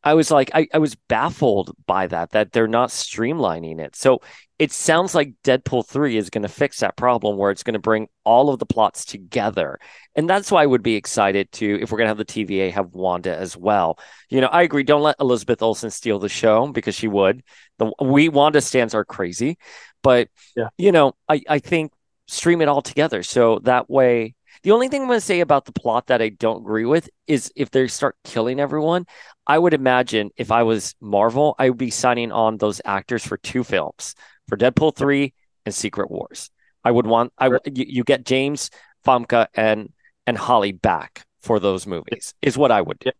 [0.03, 3.95] I was like, I, I was baffled by that, that they're not streamlining it.
[3.95, 4.21] So
[4.59, 7.79] it sounds like Deadpool 3 is going to fix that problem where it's going to
[7.79, 9.79] bring all of the plots together.
[10.15, 12.69] And that's why I would be excited to, if we're going to have the TVA,
[12.73, 13.97] have Wanda as well.
[14.29, 14.83] You know, I agree.
[14.83, 17.41] Don't let Elizabeth Olsen steal the show because she would.
[17.77, 19.57] The we Wanda stands are crazy.
[20.03, 20.67] But, Yeah.
[20.77, 21.93] you know, I, I think
[22.27, 23.23] stream it all together.
[23.23, 26.29] So that way, the only thing I'm going to say about the plot that I
[26.29, 29.05] don't agree with is if they start killing everyone,
[29.47, 33.37] I would imagine if I was Marvel, I would be signing on those actors for
[33.37, 34.15] two films
[34.49, 35.33] for Deadpool 3
[35.65, 36.49] and Secret Wars.
[36.83, 38.69] I would want I you, you get James
[39.05, 39.93] Famke and
[40.25, 43.11] and Halle back for those movies is what I would do.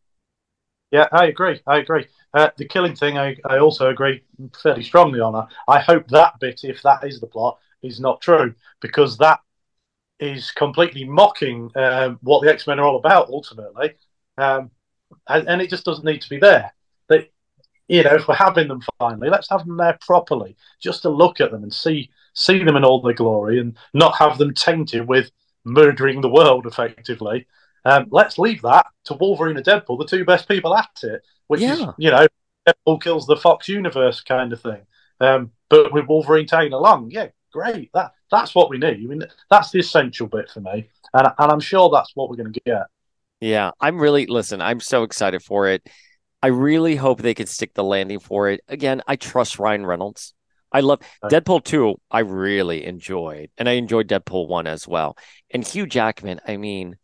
[0.92, 1.62] Yeah, I agree.
[1.68, 2.08] I agree.
[2.34, 4.24] Uh, the killing thing, I, I also agree
[4.62, 5.36] fairly strongly on.
[5.36, 9.40] I, I hope that bit, if that is the plot, is not true because that
[10.20, 13.94] is completely mocking um, what the X Men are all about ultimately,
[14.38, 14.72] um,
[15.28, 16.74] and, and it just doesn't need to be there.
[17.08, 17.32] That
[17.90, 21.42] you know, if we're having them finally, let's have them there properly, just to look
[21.42, 25.08] at them and see see them in all their glory, and not have them tainted
[25.08, 25.32] with
[25.66, 27.48] murdering the world effectively.
[27.84, 31.62] Um, let's leave that to Wolverine and Deadpool, the two best people at it, which
[31.62, 32.28] is you know
[32.68, 34.82] Deadpool kills the Fox universe kind of thing.
[35.20, 37.90] Um, but with Wolverine tagging along, yeah, great.
[37.94, 39.04] That that's what we need.
[39.04, 42.38] I mean, that's the essential bit for me, and and I'm sure that's what we're
[42.38, 42.84] going to get.
[43.42, 45.82] Yeah, I'm really listen, I'm so excited for it.
[46.42, 48.62] I really hope they can stick the landing for it.
[48.68, 50.34] Again, I trust Ryan Reynolds.
[50.72, 55.18] I love Deadpool 2, I really enjoyed, and I enjoyed Deadpool 1 as well.
[55.50, 56.98] And Hugh Jackman, I mean,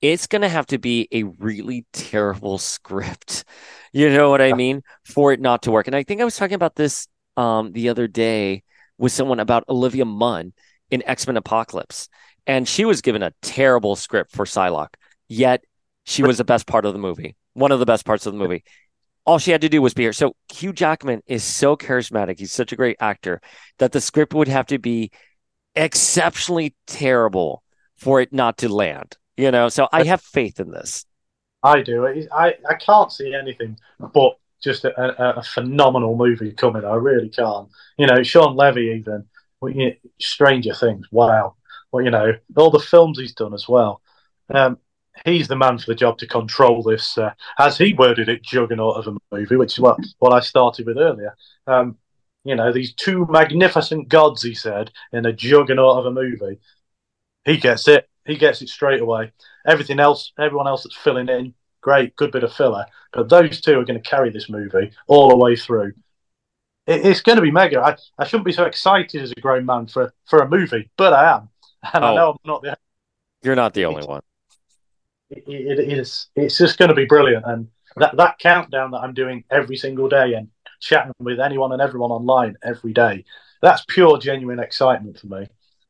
[0.00, 3.44] it's going to have to be a really terrible script.
[3.92, 4.82] You know what I mean?
[5.04, 5.86] For it not to work.
[5.86, 7.06] And I think I was talking about this
[7.36, 8.62] um the other day
[8.96, 10.52] with someone about Olivia Munn
[10.90, 12.08] in X-Men Apocalypse.
[12.46, 14.94] And she was given a terrible script for Psylocke,
[15.28, 15.64] yet
[16.04, 17.36] she was the best part of the movie.
[17.54, 18.64] One of the best parts of the movie.
[19.26, 20.12] All she had to do was be here.
[20.12, 22.38] So Hugh Jackman is so charismatic.
[22.38, 23.40] He's such a great actor
[23.78, 25.10] that the script would have to be
[25.74, 27.62] exceptionally terrible
[27.96, 29.16] for it not to land.
[29.36, 31.06] You know, so I have faith in this.
[31.62, 32.06] I do.
[32.06, 36.84] I I can't see anything but just a, a, phenomenal movie coming.
[36.84, 37.68] I really can't.
[37.98, 39.24] You know, Shawn Levy even.
[40.20, 41.06] Stranger Things.
[41.10, 41.54] Wow.
[41.90, 44.02] Well, you know, all the films he's done as well.
[44.50, 44.78] Um,
[45.24, 48.96] he's the man for the job to control this, uh, as he worded it, juggernaut
[48.96, 51.36] of a movie, which is what what I started with earlier.
[51.66, 51.96] Um,
[52.44, 56.58] you know, these two magnificent gods, he said, in a juggernaut of a movie.
[57.44, 58.08] He gets it.
[58.26, 59.32] He gets it straight away.
[59.66, 62.86] Everything else, everyone else that's filling in, great, good bit of filler.
[63.12, 65.92] But those two are going to carry this movie all the way through.
[66.86, 67.80] It, it's going to be mega.
[67.80, 71.12] I, I shouldn't be so excited as a grown man for, for a movie, but
[71.12, 71.48] I am.
[71.92, 72.14] And I Oh.
[72.16, 72.78] know I'm not the
[73.42, 74.22] You're not the only one.
[75.30, 78.98] It, it, it is it's just going to be brilliant and that that countdown that
[78.98, 80.48] i'm doing every single day and
[80.80, 83.24] chatting with anyone and everyone online every day
[83.64, 85.46] that's pure genuine excitement for me.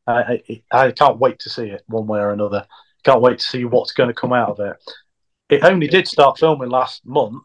[0.06, 2.64] I, I, I can't wait to see it one way or another.
[3.02, 4.76] Can't wait to see what's going to come out of it.
[5.48, 7.42] It only did start filming last month.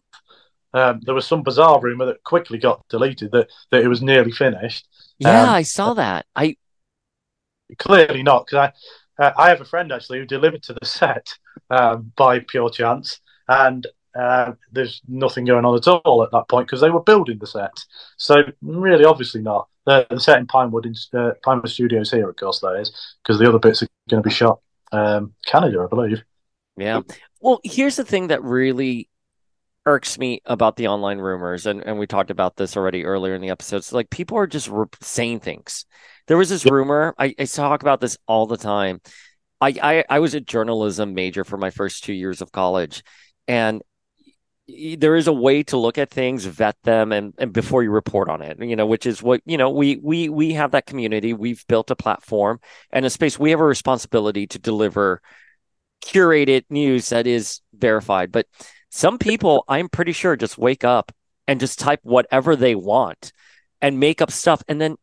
[0.71, 4.31] Um, there was some bizarre rumor that quickly got deleted that, that it was nearly
[4.31, 4.87] finished.
[5.17, 6.27] Yeah, Um, I saw that.
[6.35, 6.55] I
[7.79, 8.73] clearly not because I
[9.19, 11.33] uh, I have a friend actually who delivered to the set
[11.69, 13.85] um, by pure chance, and
[14.17, 17.47] uh, there's nothing going on at all at that point because they were building the
[17.47, 17.77] set.
[18.17, 19.67] So really, obviously not.
[19.85, 22.91] The, the set in Pinewood, in, uh, Pinewood Studios here, of course, that is
[23.23, 24.59] because the other bits are going to be shot
[24.91, 26.23] um, Canada, I believe.
[26.77, 27.01] Yeah.
[27.41, 29.09] Well, here's the thing that really
[29.85, 33.41] irks me about the online rumors, and, and we talked about this already earlier in
[33.41, 33.93] the episodes.
[33.93, 35.85] Like people are just re- saying things.
[36.29, 37.15] There was this rumor.
[37.17, 39.01] I, I talk about this all the time.
[39.59, 43.03] I, I I was a journalism major for my first two years of college,
[43.47, 43.81] and
[44.67, 48.29] there is a way to look at things, vet them, and, and before you report
[48.29, 48.61] on it.
[48.61, 49.71] You know, which is what you know.
[49.71, 51.33] We we we have that community.
[51.33, 52.59] We've built a platform
[52.91, 53.39] and a space.
[53.39, 55.23] We have a responsibility to deliver
[56.05, 58.31] curated news that is verified.
[58.31, 58.45] But
[58.91, 61.11] some people, I'm pretty sure, just wake up
[61.47, 63.33] and just type whatever they want
[63.81, 64.61] and make up stuff.
[64.67, 64.95] And then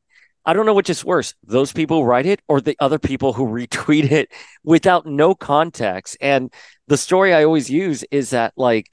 [0.46, 3.32] I don't know which is worse, those people who write it or the other people
[3.32, 4.30] who retweet it
[4.64, 6.16] without no context.
[6.20, 6.52] And
[6.88, 8.90] the story I always use is that, like,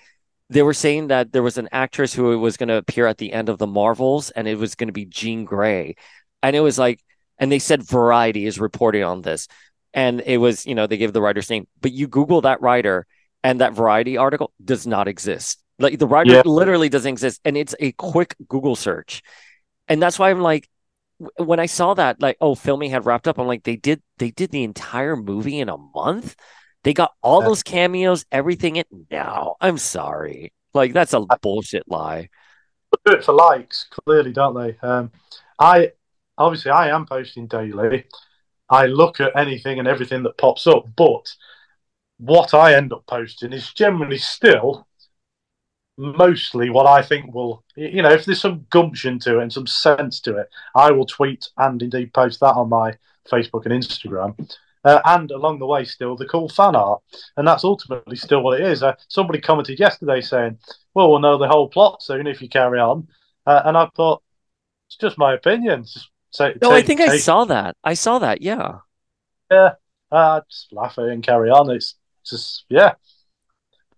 [0.50, 3.32] they were saying that there was an actress who was going to appear at the
[3.34, 5.96] end of the Marvels and it was going to be Jean Grey.
[6.42, 7.00] And it was like,
[7.39, 9.48] and they said Variety is reporting on this
[9.94, 13.06] and it was you know they gave the writer's name but you google that writer
[13.44, 16.42] and that variety article does not exist like the writer Yeah.
[16.46, 19.22] literally doesn't exist and it's a quick google search
[19.88, 20.68] and that's why i'm like
[21.38, 24.32] when i saw that like oh filming had wrapped up i'm like they did they
[24.32, 26.36] did the entire movie in a month
[26.84, 27.48] they got all Yeah.
[27.50, 32.30] those cameos everything in no i'm sorry like that's a bullshit lie
[33.06, 34.78] do it for likes, clearly, don't they?
[34.88, 35.12] Um,
[35.60, 35.94] I
[36.38, 38.06] obviously I am posting daily.
[38.70, 41.36] I look at anything and everything that pops up, but
[42.18, 44.88] what I end up posting is generally still
[45.97, 49.67] mostly what I think will, you know, if there's some gumption to it and some
[49.67, 52.93] sense to it, I will tweet and indeed post that on my
[53.29, 54.56] Facebook and Instagram.
[54.86, 57.01] Uh, and along the way, still the cool fan art,
[57.38, 58.84] and that's ultimately still what it is.
[58.84, 60.58] Uh, somebody commented yesterday saying,
[60.93, 63.08] "Well, we'll know the whole plot soon if you carry on,"
[63.45, 64.21] uh, and I thought
[64.88, 65.84] it's just my opinion.
[65.84, 67.77] Just say, No, I take- think I saw that.
[67.82, 68.41] I saw that.
[68.41, 68.79] Yeah.
[69.49, 69.75] Yeah,
[70.12, 71.69] uh, just laugh at it and carry on.
[71.71, 72.95] It's just yeah.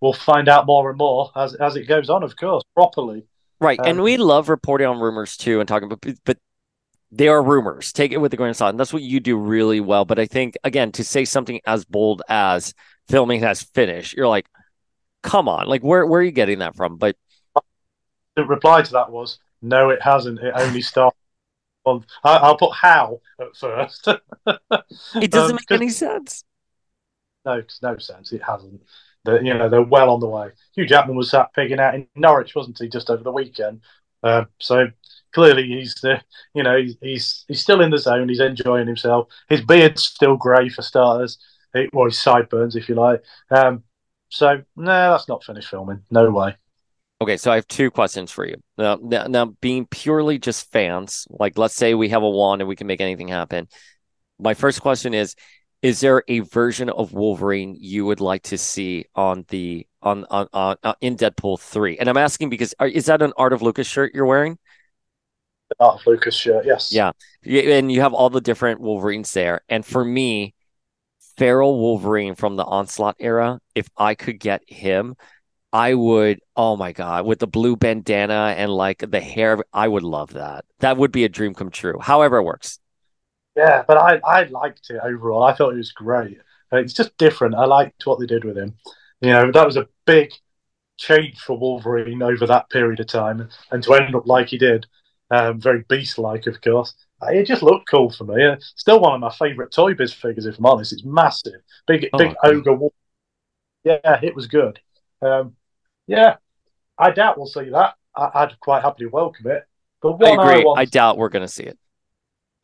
[0.00, 3.26] We'll find out more and more as as it goes on, of course, properly.
[3.60, 3.80] Right.
[3.84, 6.38] and Um, we love reporting on rumors too and talking about, but
[7.10, 7.92] they are rumors.
[7.92, 8.70] Take it with a grain of salt.
[8.70, 10.04] And that's what you do really well.
[10.04, 12.74] But I think, again, to say something as bold as
[13.08, 14.46] filming has finished, you're like,
[15.22, 15.68] come on.
[15.68, 16.96] Like, where, where are you getting that from?
[16.98, 17.16] But
[18.36, 20.40] The reply to that was no, it hasn't.
[20.40, 21.16] It only started.
[21.84, 24.08] Well, I, I'll put how at first.
[25.16, 26.44] it doesn't Um, make any sense.
[27.44, 28.32] No, no sense.
[28.32, 28.82] It hasn't.
[29.26, 30.50] They're, you know, they're well on the way.
[30.74, 33.80] Hugh Jackman was sat pigging out in Norwich, wasn't he, just over the weekend?
[34.22, 34.86] Uh, so
[35.32, 36.18] clearly, he's uh,
[36.54, 38.28] you know he's, he's still in the zone.
[38.28, 39.28] He's enjoying himself.
[39.48, 41.38] His beard's still grey for starters,
[41.74, 43.22] it, or his sideburns, if you like.
[43.50, 43.84] Um,
[44.28, 46.02] so no, that's not finished filming.
[46.10, 46.56] No way.
[47.20, 48.56] Okay, so I have two questions for you.
[48.76, 52.68] Now, now, now, being purely just fans, like let's say we have a wand and
[52.68, 53.68] we can make anything happen.
[54.38, 55.34] My first question is:
[55.82, 60.48] Is there a version of Wolverine you would like to see on the on on,
[60.52, 61.98] on uh, in Deadpool three?
[61.98, 64.58] And I'm asking because are, is that an Art of Lucas shirt you're wearing?
[65.80, 66.92] Art of Lucas shirt, yes.
[66.92, 67.12] Yeah,
[67.42, 69.62] Yeah, and you have all the different Wolverines there.
[69.68, 70.54] And for me,
[71.36, 75.16] Feral Wolverine from the Onslaught era, if I could get him,
[75.72, 76.40] I would.
[76.56, 80.64] Oh my god, with the blue bandana and like the hair, I would love that.
[80.80, 81.98] That would be a dream come true.
[82.00, 82.78] However, it works.
[83.56, 85.42] Yeah, but I, I liked it overall.
[85.42, 86.38] I thought it was great.
[86.72, 87.54] It's just different.
[87.54, 88.74] I liked what they did with him.
[89.20, 90.30] You know, that was a big
[90.98, 94.86] change for Wolverine over that period of time, and to end up like he did,
[95.30, 96.94] um, very beast-like, of course.
[97.22, 98.44] uh, It just looked cool for me.
[98.44, 100.92] Uh, Still one of my favourite Toy Biz figures, if I'm honest.
[100.92, 102.74] It's massive, big, Oh, big ogre.
[102.74, 102.92] Wolf-
[103.84, 104.78] Yeah, it was good.
[105.22, 105.56] Um,
[106.06, 106.36] yeah,
[106.98, 107.94] I doubt we'll see that.
[108.14, 109.64] I, I'd quite happily welcome it.
[110.02, 110.64] But I what I, agree.
[110.64, 111.78] want I doubt we're gonna see it.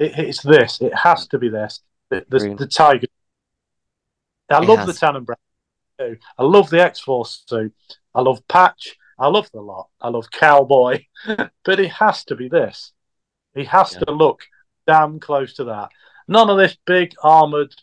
[0.02, 0.80] It, it's this.
[0.80, 1.80] It has to be this.
[2.10, 3.06] The, the, the tiger.
[4.50, 4.92] I It love has the.
[4.94, 5.36] Tannenbaum
[5.98, 6.16] too.
[6.38, 7.72] I love the X Force suit.
[8.14, 8.96] I love Patch.
[9.18, 9.88] I love the lot.
[10.00, 11.04] I love Cowboy.
[11.64, 12.92] but it has to be this.
[13.54, 14.00] He has Yeah.
[14.00, 14.42] to look
[14.86, 15.90] damn close to that.
[16.28, 17.74] None of this big armored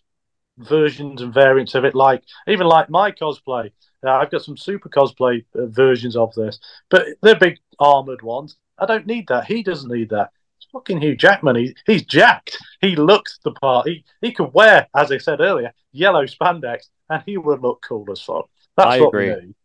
[0.57, 3.71] versions and variants of it, like even like my cosplay.
[4.05, 8.57] Uh, I've got some super cosplay uh, versions of this, but they're big armored ones.
[8.77, 9.45] I don't need that.
[9.45, 10.31] He doesn't need that.
[10.71, 11.55] Fucking Hugh Jackman.
[11.55, 12.57] He, he's jacked.
[12.81, 13.87] He looks the part.
[13.87, 18.05] He he could wear, as I said earlier, yellow spandex, and he would look cool
[18.11, 18.49] as fuck.
[18.77, 19.29] That's I agree.
[19.29, 19.55] need.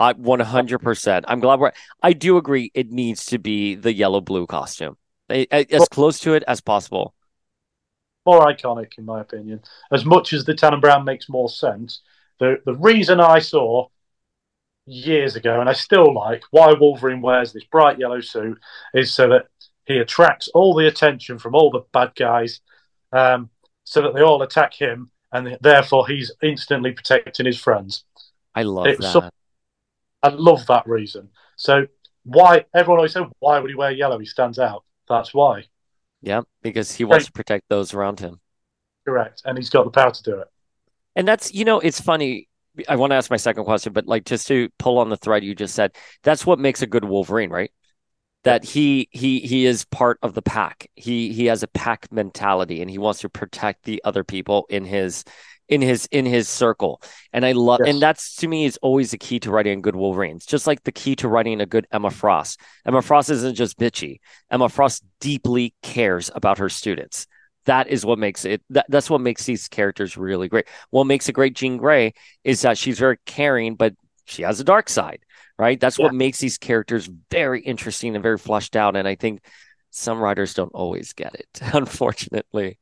[0.00, 1.24] I 100%.
[1.28, 1.72] I'm glad we're.
[2.02, 2.72] I do agree.
[2.74, 4.96] It needs to be the yellow blue costume,
[5.30, 7.14] as Well- close to it as possible.
[8.26, 9.62] More iconic, in my opinion.
[9.90, 12.02] As much as the Tan and Brown makes more sense,
[12.38, 13.88] the the reason I saw
[14.86, 18.58] years ago, and I still like why Wolverine wears this bright yellow suit,
[18.94, 19.46] is so that
[19.86, 22.60] he attracts all the attention from all the bad guys,
[23.12, 23.50] um,
[23.84, 28.04] so that they all attack him, and therefore he's instantly protecting his friends.
[28.54, 29.32] I love that.
[30.22, 31.30] I love that reason.
[31.56, 31.86] So
[32.24, 34.18] why everyone always said, why would he wear yellow?
[34.18, 34.84] He stands out.
[35.08, 35.64] That's why.
[36.20, 38.40] Yeah, because he wants to protect those around him.
[39.04, 39.42] Correct.
[39.44, 40.48] And he's got the power to do it.
[41.16, 42.48] And that's, you know, it's funny.
[42.88, 45.42] I want to ask my second question, but like just to pull on the thread
[45.42, 47.72] you just said, that's what makes a good Wolverine, right?
[48.44, 50.88] That he he he is part of the pack.
[50.96, 54.84] He he has a pack mentality and he wants to protect the other people in
[54.84, 55.24] his
[55.68, 57.00] in his in his circle.
[57.32, 57.88] And I love Yes.
[57.88, 60.44] and that's to me is always the key to writing a good Wolverines.
[60.44, 62.58] Just like the key to writing a good Emma Frost.
[62.84, 64.18] Emma Frost isn't just bitchy.
[64.50, 67.28] Emma Frost deeply cares about her students.
[67.66, 70.66] That is what makes it that, that's what makes these characters really great.
[70.90, 73.94] What makes a great Jean Grey is that she's very caring, but
[74.24, 75.20] she has a dark side,
[75.62, 75.78] right?
[75.80, 78.96] That's what makes these characters very interesting and very fleshed out.
[78.96, 79.40] And I think
[79.90, 82.78] some writers don't always get it, unfortunately.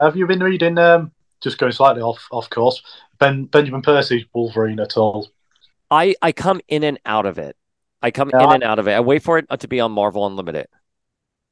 [0.00, 2.82] Have you been reading, um, just going slightly off off course,
[3.18, 5.28] ben, Benjamin Percy's Wolverine at all?
[5.90, 7.56] I I come in and out of it.
[8.02, 8.92] I come Yeah, in I- and out of it.
[8.92, 10.68] I wait for it to be on Marvel Unlimited.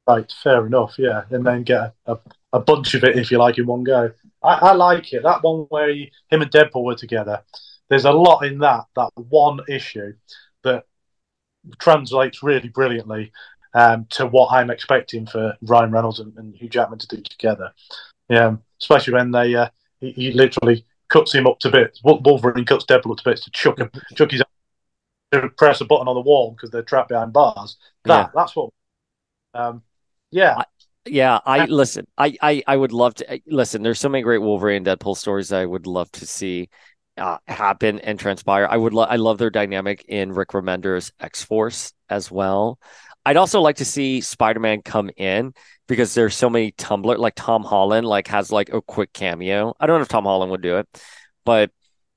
[0.07, 1.23] Right, fair enough, yeah.
[1.29, 2.17] And then get a,
[2.53, 4.11] a bunch of it, if you like, in one go.
[4.41, 5.23] I, I like it.
[5.23, 7.43] That one where he, him and Deadpool were together.
[7.89, 10.13] There's a lot in that, that one issue
[10.63, 10.83] that
[11.79, 13.31] translates really brilliantly.
[13.73, 17.71] um, to what I'm expecting for Ryan Reynolds and, and Hugh Jackman to do together.
[18.27, 19.69] Yeah, especially when they uh,
[19.99, 22.01] he, he, literally cuts him up to bits.
[22.03, 24.41] Wolverine cuts Deadpool up to bits to chuck him, chuck his
[25.31, 27.77] to press a button on the wall because they're trapped behind bars.
[28.05, 28.29] That yeah.
[28.33, 28.69] that's what.
[29.53, 29.83] Um,
[30.31, 30.55] yeah.
[30.57, 30.63] I,
[31.05, 32.07] yeah, I listen.
[32.17, 33.81] I, I I would love to listen.
[33.83, 36.69] There's so many great Wolverine Deadpool stories I would love to see
[37.17, 38.67] uh, happen and transpire.
[38.69, 38.93] I would.
[38.93, 42.79] Lo- I love their dynamic in Rick Remender's X Force as well.
[43.25, 45.53] I'd also like to see Spider Man come in
[45.87, 47.17] because there's so many Tumblr.
[47.17, 49.75] Like Tom Holland, like has like a quick cameo.
[49.79, 50.87] I don't know if Tom Holland would do it,
[51.45, 51.71] but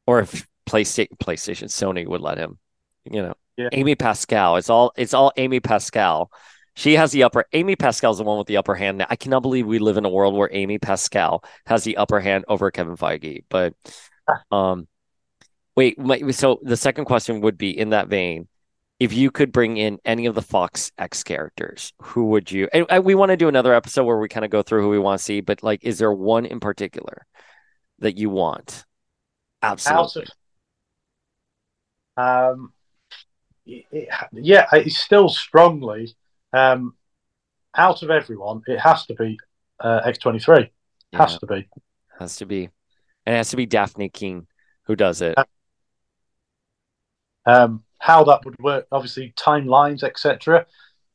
[0.06, 2.58] or if PlayStation, PlayStation, Sony would let him
[3.04, 3.68] you know, yeah.
[3.72, 4.56] Amy Pascal.
[4.56, 6.30] It's all it's all Amy Pascal.
[6.74, 7.44] She has the upper.
[7.52, 8.98] Amy Pascal's the one with the upper hand.
[8.98, 12.20] Now, I cannot believe we live in a world where Amy Pascal has the upper
[12.20, 13.44] hand over Kevin Feige.
[13.48, 13.74] But,
[14.50, 14.88] um,
[15.76, 15.98] wait.
[15.98, 18.48] My, so the second question would be in that vein:
[18.98, 22.68] if you could bring in any of the Fox X characters, who would you?
[22.72, 24.90] And, and we want to do another episode where we kind of go through who
[24.90, 25.40] we want to see.
[25.40, 27.26] But like, is there one in particular
[28.00, 28.84] that you want?
[29.62, 30.26] Absolutely.
[32.16, 32.72] Um,
[33.66, 36.14] it, yeah, it's still strongly
[36.52, 36.94] um,
[37.74, 38.62] out of everyone.
[38.66, 39.38] It has to be
[39.80, 40.70] uh, X twenty three.
[41.12, 41.68] Has to be.
[42.18, 42.72] Has to be, and
[43.34, 44.46] it has to be Dafne Keen
[44.84, 45.36] who does it.
[47.46, 50.66] Um, how that would work, obviously timelines, etc.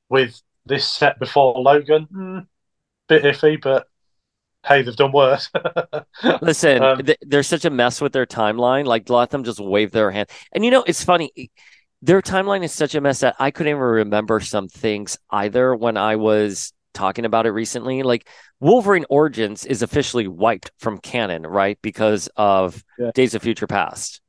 [0.10, 2.48] With this set before Logan, mm,
[3.08, 3.88] bit iffy, but
[4.66, 5.50] hey, they've done worse.
[6.42, 8.86] Listen, um, they're such a mess with their timeline.
[8.86, 10.30] Like, let them just wave their hand.
[10.52, 11.52] And you know, it's funny
[12.06, 15.98] their timeline is such a mess that I couldn't even remember some things either when
[15.98, 18.02] I was talking about it recently.
[18.02, 18.28] Like
[18.60, 21.78] Wolverine Origins is officially wiped from canon, right?
[21.82, 23.12] Because of yeah.
[23.14, 24.22] Days of Future Past.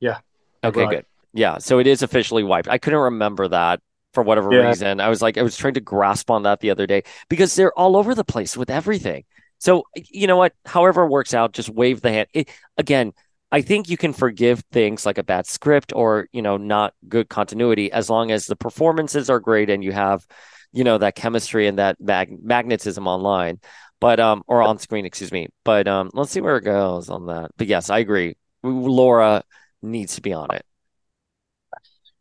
[0.00, 0.20] Yeah.
[0.64, 0.90] Okay, right.
[0.90, 1.06] good.
[1.34, 1.58] Yeah.
[1.58, 2.68] So it is officially wiped.
[2.68, 3.80] I couldn't remember that
[4.14, 4.68] for whatever yeah.
[4.68, 5.00] reason.
[5.00, 7.78] I was like, I was trying to grasp on that the other day because they're
[7.78, 9.24] all over the place with everything.
[9.58, 10.54] So, you know what?
[10.64, 12.28] However it works out, just wave the hand.
[12.32, 12.48] It,
[12.78, 13.12] again,
[13.52, 17.28] I think you can forgive things like a bad script or, you know, not good
[17.28, 20.26] continuity as long as the performances are great and you have,
[20.72, 23.60] you know, that chemistry and that mag- magnetism online.
[24.00, 25.48] But um or on screen, excuse me.
[25.64, 27.50] But um let's see where it goes on that.
[27.56, 28.36] But yes, I agree.
[28.62, 29.42] Laura
[29.82, 30.64] needs to be on it.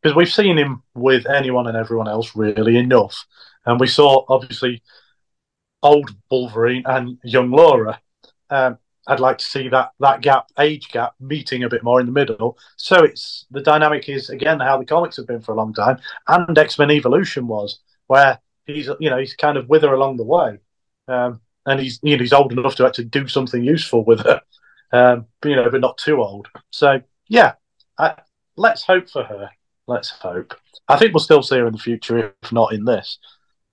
[0.01, 3.25] Because we've seen him with anyone and everyone else really enough.
[3.65, 4.81] And we saw obviously
[5.81, 7.99] old Wolverine and young Laura.
[8.49, 8.77] Um,
[9.07, 12.11] I'd like to see that that gap, age gap, meeting a bit more in the
[12.11, 12.57] middle.
[12.77, 15.99] So it's the dynamic is again how the comics have been for a long time,
[16.27, 17.79] and X Men Evolution was,
[18.09, 20.57] where he's you know he's kind of with her along the way,
[21.07, 24.41] um, and he's you know he's old enough to actually do something useful with her,
[24.91, 26.47] um, but, you know, but not too old.
[26.71, 27.53] So yeah,
[27.97, 28.15] I,
[28.57, 29.49] let's hope for her.
[29.87, 30.55] Let's hope.
[30.87, 33.19] I think we'll still see her in the future, if not in this.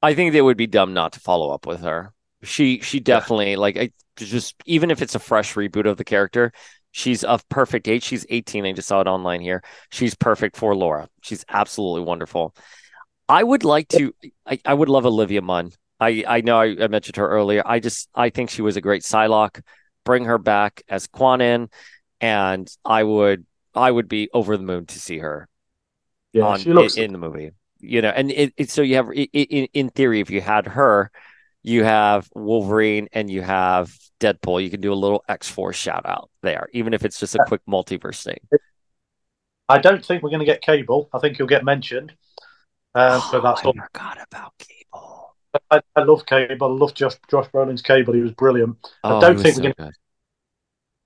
[0.02, 2.12] I think it would be dumb not to follow up with her.
[2.42, 3.58] She she definitely yeah.
[3.58, 6.52] like I just even if it's a fresh reboot of the character,
[6.90, 8.02] she's of perfect age.
[8.02, 8.66] She's 18.
[8.66, 9.62] I just saw it online here.
[9.90, 11.08] She's perfect for Laura.
[11.22, 12.54] She's absolutely wonderful.
[13.28, 14.14] I would like to
[14.46, 15.72] I, I would love Olivia Munn.
[15.98, 17.62] I, I know I, I mentioned her earlier.
[17.64, 19.62] I just I think she was a great Psylocke.
[20.04, 21.70] Bring her back as Kwannon,
[22.20, 25.48] and I would I would be over the moon to see her
[26.32, 27.52] yeah, on, she looks in, in the movie.
[27.80, 31.10] You know, and it, it so you have in, in theory, if you had her,
[31.62, 34.62] you have Wolverine and you have Deadpool.
[34.62, 37.44] You can do a little X Force shout out there, even if it's just a
[37.46, 38.38] quick multiverse thing.
[39.68, 41.08] I don't think we're going to get Cable.
[41.12, 42.14] I think he'll get mentioned.
[42.96, 43.74] Um, oh, that's I all.
[43.74, 45.34] forgot about Cable.
[45.70, 46.66] I, I, love Cable.
[46.66, 48.14] I love Josh Josh Brolin's Cable.
[48.14, 48.78] He was brilliant.
[49.04, 49.92] Oh, I don't think we're so to.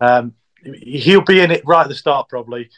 [0.00, 0.34] Um,
[0.82, 2.70] he'll be in it right at the start, probably,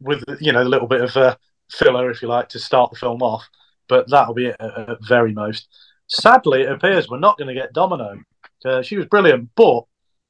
[0.00, 1.36] with you know a little bit of a
[1.70, 3.46] filler, if you like, to start the film off.
[3.88, 5.68] But that'll be it at, at very most.
[6.08, 8.22] Sadly, it appears we're not going to get Domino.
[8.64, 9.82] Uh, she was brilliant, but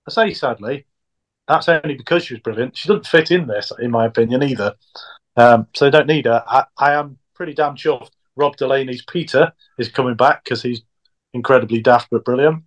[0.08, 0.84] I say sadly,
[1.46, 2.76] that's only because she was brilliant.
[2.76, 4.74] She doesn't fit in this, in my opinion, either.
[5.36, 6.42] Um, so they don't need her.
[6.46, 8.10] I, I, am pretty damn chuffed.
[8.36, 10.82] Rob Delaney's Peter is coming back because he's
[11.32, 12.64] incredibly daft but brilliant.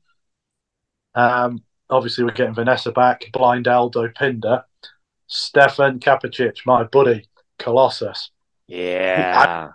[1.16, 4.64] Um, obviously, we're getting Vanessa back, Blind Al, Dopinder,
[5.28, 8.32] Stefan Kapicic, my buddy, Colossus.
[8.68, 9.70] Yeah.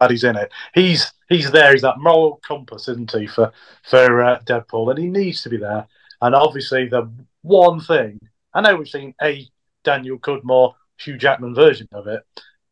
[0.00, 0.50] I, he's in it.
[0.74, 1.72] He's he's there.
[1.72, 3.52] He's that moral compass, isn't he, for
[3.84, 5.86] for uh, Deadpool, and he needs to be there.
[6.22, 7.10] And obviously, the
[7.42, 8.18] one thing
[8.54, 9.46] I know we've seen a
[9.84, 12.22] Daniel Cudmore, Hugh Jackman version of it,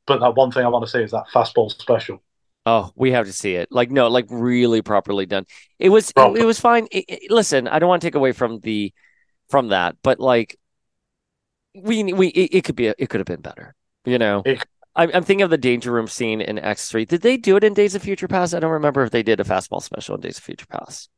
[0.09, 2.23] but that one thing I want to say is that fastball special.
[2.67, 3.69] Oh, we have to see it.
[3.71, 5.47] Like no, like really properly done.
[5.79, 6.87] It was it, it, was fine.
[6.91, 8.93] It, it, listen, I don't want to take away from the
[9.49, 10.59] from that, but like
[11.75, 13.75] we we it, could be it could have been better.
[14.05, 14.49] You know,
[14.97, 17.05] I'm, I'm thinking of the danger room scene in X3.
[17.05, 18.55] Did they do it in Days of Future Past?
[18.55, 21.09] I don't remember if they did a fastball special in Days of Future Past.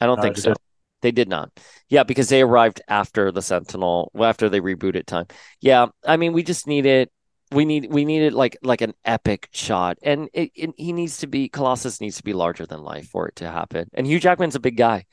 [0.00, 0.50] I don't No, think so.
[0.50, 0.65] didn't.
[1.06, 1.52] They did not.
[1.88, 5.26] Yeah, because they arrived after the Sentinel, well, after they rebooted time.
[5.60, 7.10] Yeah, I mean, we just needed
[7.52, 11.28] we need we needed like like an epic shot, and it, it, he needs to
[11.28, 13.88] be Colossus needs to be larger than life for it to happen.
[13.94, 15.04] And Hugh Jackman's a big guy.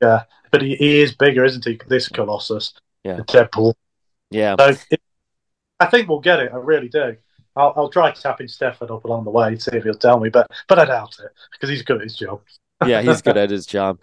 [0.00, 1.78] Yeah, but he, he is bigger, isn't he?
[1.86, 2.72] This Colossus,
[3.04, 3.16] Yeah.
[3.16, 3.74] the Deadpool.
[4.30, 5.02] Yeah, So it,
[5.80, 6.50] I think we'll get it.
[6.50, 7.18] I really do.
[7.56, 10.30] I'll, I'll try tapping Stefan up along the way to see if he'll tell me,
[10.30, 12.40] but but I doubt it because he's good at his job.
[12.86, 13.98] yeah, he's good at his job.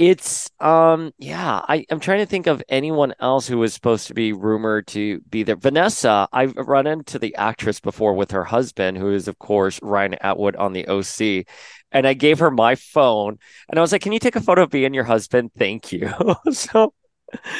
[0.00, 4.14] It's um yeah, I, I'm trying to think of anyone else who was supposed to
[4.14, 5.56] be rumored to be there.
[5.56, 10.14] Vanessa, I've run into the actress before with her husband, who is of course Ryan
[10.22, 11.46] Atwood on the OC.
[11.92, 13.38] And I gave her my phone
[13.68, 15.50] and I was like, Can you take a photo of me and your husband?
[15.58, 16.10] Thank you.
[16.50, 16.94] so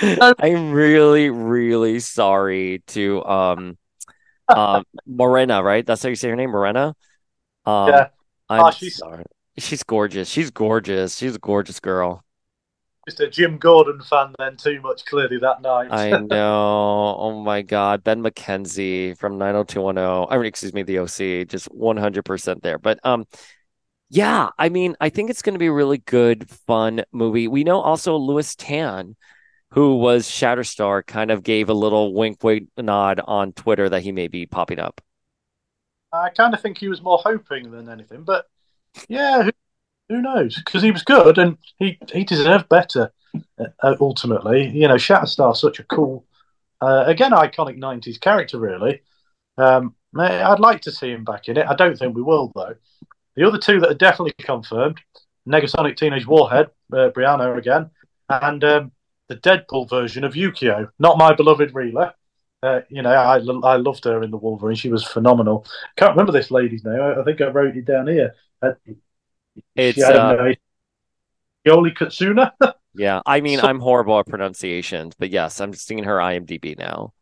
[0.02, 3.76] I'm really, really sorry to um
[4.48, 5.84] um Morena, right?
[5.84, 6.94] That's how you say her name, Morena?
[7.66, 8.06] Um Yeah.
[8.48, 9.24] I'm Ah, she's- sorry.
[9.58, 10.26] She's gorgeous.
[10.30, 11.18] She's gorgeous.
[11.18, 12.24] She's a gorgeous girl.
[13.08, 15.88] Just a Jim Gordon fan, then too much clearly that night.
[15.90, 17.16] I know.
[17.18, 18.04] Oh my God.
[18.04, 20.26] Ben McKenzie from 90210.
[20.30, 22.78] I mean, excuse me, the OC, just 100% there.
[22.78, 23.26] But um,
[24.10, 27.48] yeah, I mean, I think it's going to be a really good, fun movie.
[27.48, 29.16] We know also Lewis Tan,
[29.70, 34.12] who was Shatterstar, kind of gave a little wink, wink, nod on Twitter that he
[34.12, 35.00] may be popping up.
[36.12, 38.46] I kind of think he was more hoping than anything, but
[39.08, 39.50] yeah, who,
[40.10, 40.56] who knows?
[40.56, 43.12] Because he was good and he, he deserved better.
[43.58, 46.26] Uh, ultimately, you know, Shatterstar's such a cool,
[46.80, 48.58] uh, again, iconic '90s character.
[48.58, 49.02] Really,
[49.56, 51.66] um, I'd like to see him back in it.
[51.68, 52.74] I don't think we will though.
[53.36, 54.98] The other two that are definitely confirmed:
[55.48, 57.90] Negasonic Teenage Warhead, uh, Brianna again,
[58.28, 58.92] and um,
[59.28, 60.90] the Deadpool version of Yukio.
[60.98, 62.14] Not my beloved Rila.
[62.64, 64.76] Uh, you know, I, I loved her in the Wolverine.
[64.76, 65.64] She was phenomenal.
[65.96, 67.00] Can't remember this lady's name.
[67.00, 68.34] I, I think I wrote it down here.
[68.60, 68.72] Uh,
[69.74, 70.56] It's, she had uh, a
[71.68, 72.52] Shioli Kutsuna.
[72.92, 73.20] Yeah.
[73.24, 77.12] I mean, So- I'm horrible at pronunciations, but yes, I'm seeing her IMDb now.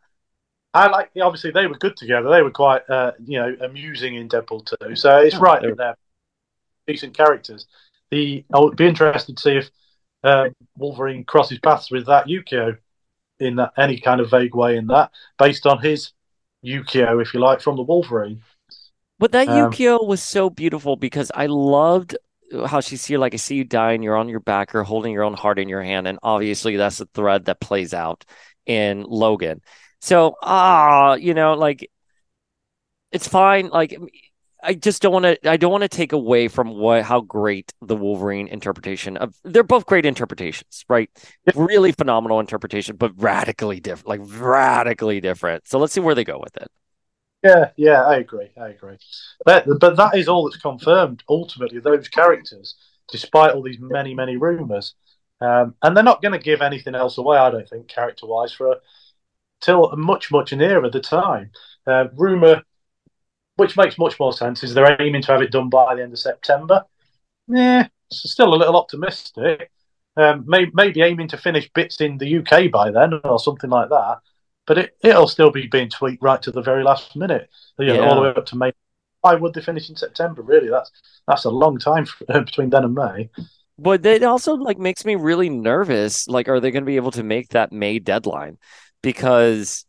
[0.72, 1.11] I like.
[1.20, 2.30] Obviously, they were good together.
[2.30, 4.97] They were quite, uh, you know, amusing in Deadpool too.
[4.97, 5.99] So it's Yeah, right they're- that
[6.86, 7.66] they're decent characters.
[8.11, 9.70] The I'll be interested to see if
[10.24, 12.78] uh, Wolverine crosses paths with that Yukio
[13.39, 16.12] in that any kind of vague way in that, based on his
[16.64, 18.43] Yukio, if you like, from the Wolverine.
[19.18, 22.16] But that Um, Yukio was so beautiful because I loved
[22.66, 25.24] how she's here, like I see you dying, you're on your back, you're holding your
[25.24, 28.24] own heart in your hand, and obviously that's a thread that plays out
[28.66, 29.61] in Logan.
[30.01, 31.90] So ah, you know, like
[33.12, 33.68] it's fine.
[33.68, 33.96] Like
[34.62, 35.49] I just don't want to.
[35.49, 39.34] I don't want to take away from what how great the Wolverine interpretation of.
[39.44, 41.11] They're both great interpretations, right?
[41.55, 44.09] Really phenomenal interpretation, but radically different.
[44.09, 45.68] Like radically different.
[45.68, 46.68] So let's see where they go with it.
[47.43, 48.51] Yeah, yeah, I agree.
[48.61, 48.97] I agree.
[49.45, 51.22] But, but that is all that's confirmed.
[51.28, 52.74] Ultimately, those characters,
[53.11, 54.95] despite all these many, many rumors,
[55.41, 57.39] um, and they're not going to give anything else away.
[57.39, 58.76] I don't think, character-wise, for a,
[59.61, 61.53] till much, much nearer the time.
[61.86, 62.62] Uh, rumor,
[63.57, 66.12] which makes much more sense, is they're aiming to have it done by the end
[66.12, 66.84] of September.
[67.49, 69.70] Yeah, still a little optimistic.
[70.16, 73.91] Um, may, maybe aiming to finish bits in the UK by then, or something like
[73.91, 74.18] that
[74.68, 77.48] but it, it'll still be being tweaked right to the very last minute,
[77.78, 78.70] you know, all the way up to May.
[79.22, 80.42] Why would they finish in September?
[80.42, 80.92] Really, that's
[81.26, 83.30] that's a long time for, between then and May.
[83.78, 86.28] But it also like makes me really nervous.
[86.28, 88.58] Like, are they going to be able to make that May deadline?
[89.02, 89.86] Because,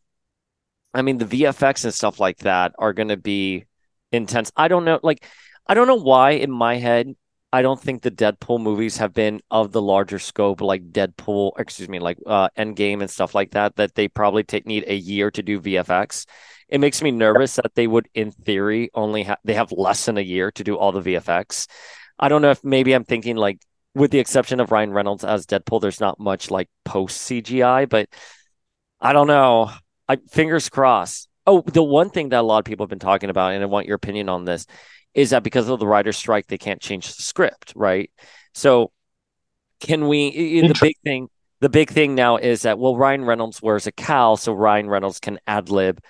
[0.93, 3.65] I mean, the VFX and stuff like that are going to be
[4.13, 4.49] intense.
[4.55, 4.99] I don't know.
[5.03, 5.27] Like,
[5.67, 7.15] I don't know why in my head
[7.51, 11.89] I don't think the Deadpool movies have been of the larger scope, like Deadpool, excuse
[11.89, 13.75] me, like uh, Endgame and stuff like that.
[13.77, 16.25] That they probably take need a year to do VFX.
[16.67, 20.17] It makes me nervous that they would, in theory, only have they have less than
[20.17, 21.67] a year to do all the VFX.
[22.19, 23.59] I don't know if maybe I'm thinking like,
[23.95, 28.09] with the exception of Ryan Reynolds as Deadpool, there's not much like post CGI, but
[29.01, 29.71] I don't know.
[30.07, 31.27] I fingers crossed.
[31.47, 33.65] Oh, the one thing that a lot of people have been talking about, and I
[33.65, 34.67] want your opinion on this,
[35.13, 38.11] is that because of the writer's strike, they can't change the script, right?
[38.53, 38.91] So,
[39.79, 40.61] can we?
[40.61, 41.29] The big thing,
[41.61, 45.19] the big thing now is that well, Ryan Reynolds wears a cowl, so Ryan Reynolds
[45.19, 46.01] can ad lib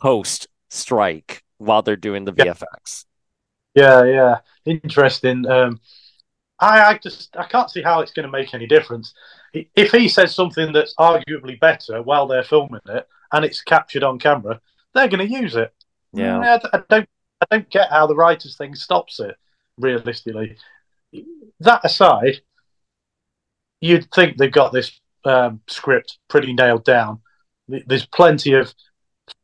[0.00, 2.44] post strike while they're doing the Yeah.
[2.44, 3.06] VFX.
[3.74, 5.46] Yeah, yeah, interesting.
[5.46, 5.80] Um,
[6.60, 9.14] I, I just I can't see how it's going to make any difference.
[9.52, 14.18] If he says something that's arguably better while they're filming it and it's captured on
[14.18, 14.60] camera,
[14.94, 15.72] they're going to use it.
[16.12, 16.38] Yeah.
[16.40, 17.08] I, I don't
[17.40, 19.36] I don't get how the writers thing stops it.
[19.78, 20.56] Realistically,
[21.60, 22.40] that aside,
[23.80, 27.20] you'd think they've got this um, script pretty nailed down.
[27.68, 28.74] There's plenty of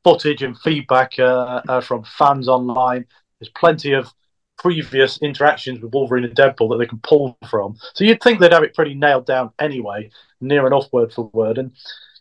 [0.03, 3.07] footage and feedback uh, uh, from fans online.
[3.39, 4.13] There's plenty of
[4.59, 7.77] previous interactions with Wolverine and Deadpool that they can pull from.
[7.95, 11.59] So you'd think they'd have it pretty nailed down anyway, near enough word for word.
[11.59, 11.73] And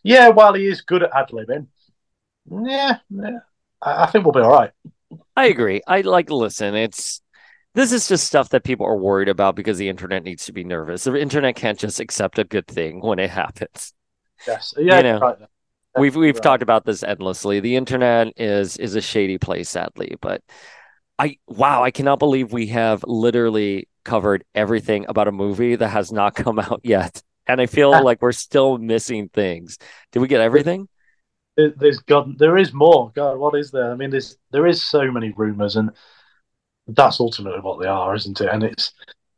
[0.02, 1.66] yeah, while he is good at ad libbing,
[2.64, 3.38] yeah, yeah,
[3.80, 4.70] I, I think we'll be all right.
[5.36, 5.82] I agree.
[5.86, 7.20] I like listen, it's
[7.74, 10.64] this is just stuff that people are worried about because the internet needs to be
[10.64, 11.04] nervous.
[11.04, 13.92] The internet can't just accept a good thing when it happens.
[14.46, 15.36] Yes, yeah, You know, right.
[15.96, 16.42] we've we've right.
[16.42, 17.60] talked about this endlessly.
[17.60, 20.16] The internet is is a shady place, sadly.
[20.20, 20.42] But
[21.18, 26.12] I wow, I cannot believe we have literally covered everything about a movie that has
[26.12, 27.22] not come out yet.
[27.46, 29.78] And I feel like we're still missing things.
[30.12, 30.88] Did we get everything?
[31.56, 33.12] There- There's God, there is more.
[33.14, 33.92] God, what is there?
[33.92, 35.90] I mean, there's there is so many rumors, and
[36.88, 38.48] that's ultimately what they are, isn't it?
[38.52, 38.92] And it's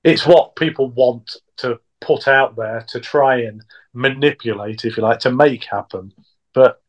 [0.04, 3.62] it's what people want to put out there to try and
[3.94, 6.12] manipulate, if you like, to make happen.
[6.54, 6.82] But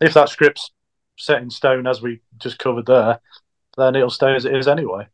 [0.00, 0.70] if that script's
[1.16, 3.20] set in stone, as we just covered there,
[3.76, 5.06] then it'll stay as it is anyway.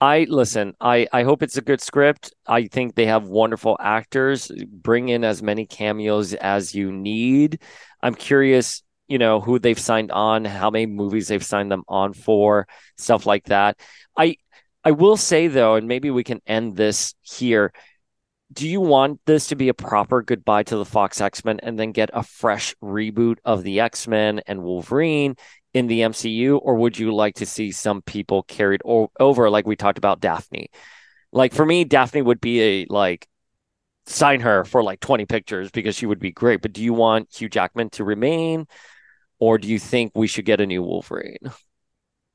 [0.00, 2.32] I listen, I I hope it's a good script.
[2.46, 4.50] I think they have wonderful actors.
[4.70, 7.60] Bring in as many cameos as you need.
[8.02, 12.12] I'm curious, you know, who they've signed on, how many movies they've signed them on
[12.12, 13.78] for, stuff like that.
[14.16, 14.36] I
[14.84, 17.72] I will say though, and maybe we can end this here.
[18.52, 21.92] Do you want this to be a proper goodbye to the Fox X-Men and then
[21.92, 25.36] get a fresh reboot of the X-Men and Wolverine
[25.72, 29.66] in the MCU, or would you like to see some people carried o- over, like
[29.66, 30.66] we talked about Dafne?
[31.32, 33.28] Like for me, Dafne would be a like
[34.06, 36.62] sign her for like 20 pictures because she would be great.
[36.62, 38.66] But do you want Hugh Jackman to remain,
[39.38, 41.52] or do you think we should get a new Wolverine?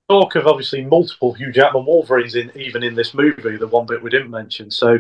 [0.09, 4.03] talk of obviously multiple Hugh Jackman Wolverines in even in this movie, the one bit
[4.03, 4.69] we didn't mention.
[4.69, 4.99] So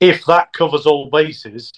[0.00, 1.72] if that covers all bases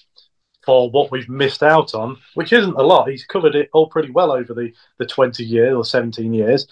[0.65, 4.11] for what we've missed out on, which isn't a lot, he's covered it all pretty
[4.11, 6.67] well over the, the 20 years or 17 years.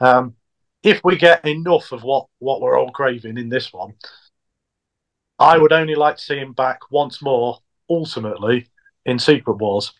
[0.00, 0.34] Um,
[0.82, 3.94] if we get enough of what, what we're all craving in this one,
[5.42, 7.58] I would only like to see him back once more,
[7.90, 8.68] ultimately,
[9.04, 9.92] in Secret Wars.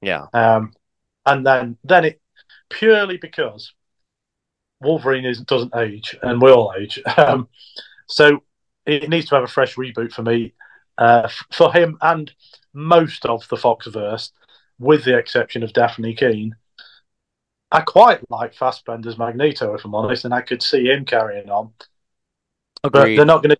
[0.00, 0.26] Yeah.
[0.32, 0.72] Um,
[1.26, 2.20] and then then it
[2.70, 3.72] purely because
[4.80, 7.00] Wolverine is, doesn't age, and we all age.
[7.16, 7.48] Um,
[8.06, 8.42] so
[8.86, 10.54] it needs to have a fresh reboot for me,
[10.96, 12.32] uh, f- for him and
[12.72, 14.30] most of the Foxverse,
[14.78, 16.56] with the exception of Dafne Keen.
[17.70, 21.72] I quite like Fassbender's Magneto, if I'm honest, and I could see him carrying on.
[22.82, 23.58] But they're not going to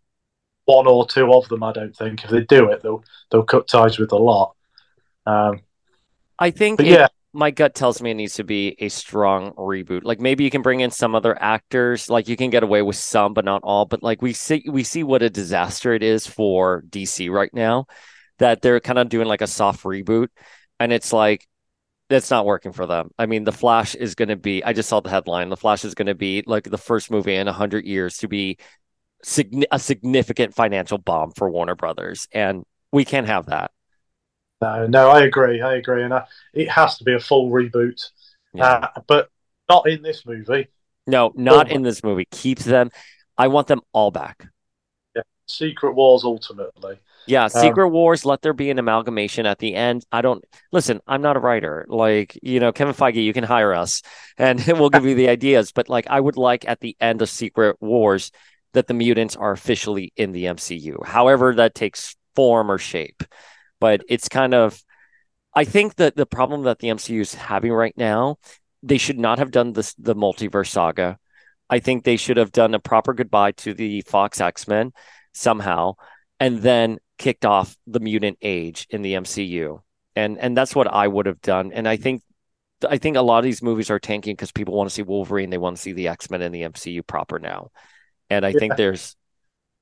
[0.68, 1.62] one or two of them.
[1.62, 2.24] I don't think.
[2.24, 4.54] If they do it, they'll they'll cut ties with a lot.
[5.26, 5.60] Um,
[6.38, 10.04] I think it- yeah, my gut tells me it needs to be a strong reboot.
[10.04, 12.96] Like maybe you can bring in some other actors, like you can get away with
[12.96, 13.86] some, but not all.
[13.86, 17.86] But like we see, we see what a disaster it is for DC right now.
[18.38, 20.28] That they're kind of doing like a soft reboot,
[20.80, 21.46] and it's like
[22.08, 23.10] that's not working for them.
[23.18, 24.64] I mean, The Flash is going to be.
[24.64, 25.48] I just saw the headline.
[25.50, 28.58] The Flash is going to be like the first movie in hundred years to be
[29.24, 33.70] signi- a significant financial bomb for Warner Brothers, and we can't have that.
[34.60, 35.60] no, no, I agree.
[35.60, 38.10] I agree, and I, it has to be a full reboot.
[38.54, 38.64] Yeah.
[38.66, 39.30] Uh, but
[39.68, 40.68] not in this movie.
[41.06, 42.26] No, not in this movie.
[42.30, 42.90] Keep them.
[43.36, 44.46] I want them all back.
[45.14, 45.22] Yeah.
[45.46, 46.98] Secret Wars ultimately.
[47.28, 50.06] Yeah, Secret Wars, let there be an amalgamation at the end.
[50.10, 50.42] I don't
[50.72, 51.84] listen, I'm not a writer.
[51.86, 54.00] Like, you know, Kevin Feige, you can hire us
[54.38, 55.70] and we'll give you the ideas.
[55.70, 58.32] But like I would like at the end of Secret Wars
[58.74, 61.04] that the mutants are officially in the MCU.
[61.04, 63.22] However, that takes form or shape.
[63.80, 64.82] But it's kind of
[65.54, 68.36] I think that the problem that the MCU is having right now,
[68.82, 71.18] they should not have done this the multiverse saga.
[71.70, 74.92] I think they should have done a proper goodbye to the Fox X-Men
[75.34, 75.94] somehow
[76.40, 79.80] and then kicked off the mutant age in the MCU.
[80.14, 81.72] And and that's what I would have done.
[81.72, 82.22] And I think
[82.88, 85.50] I think a lot of these movies are tanking because people want to see Wolverine,
[85.50, 87.70] they want to see the X-Men in the MCU proper now.
[88.30, 89.16] And I think there's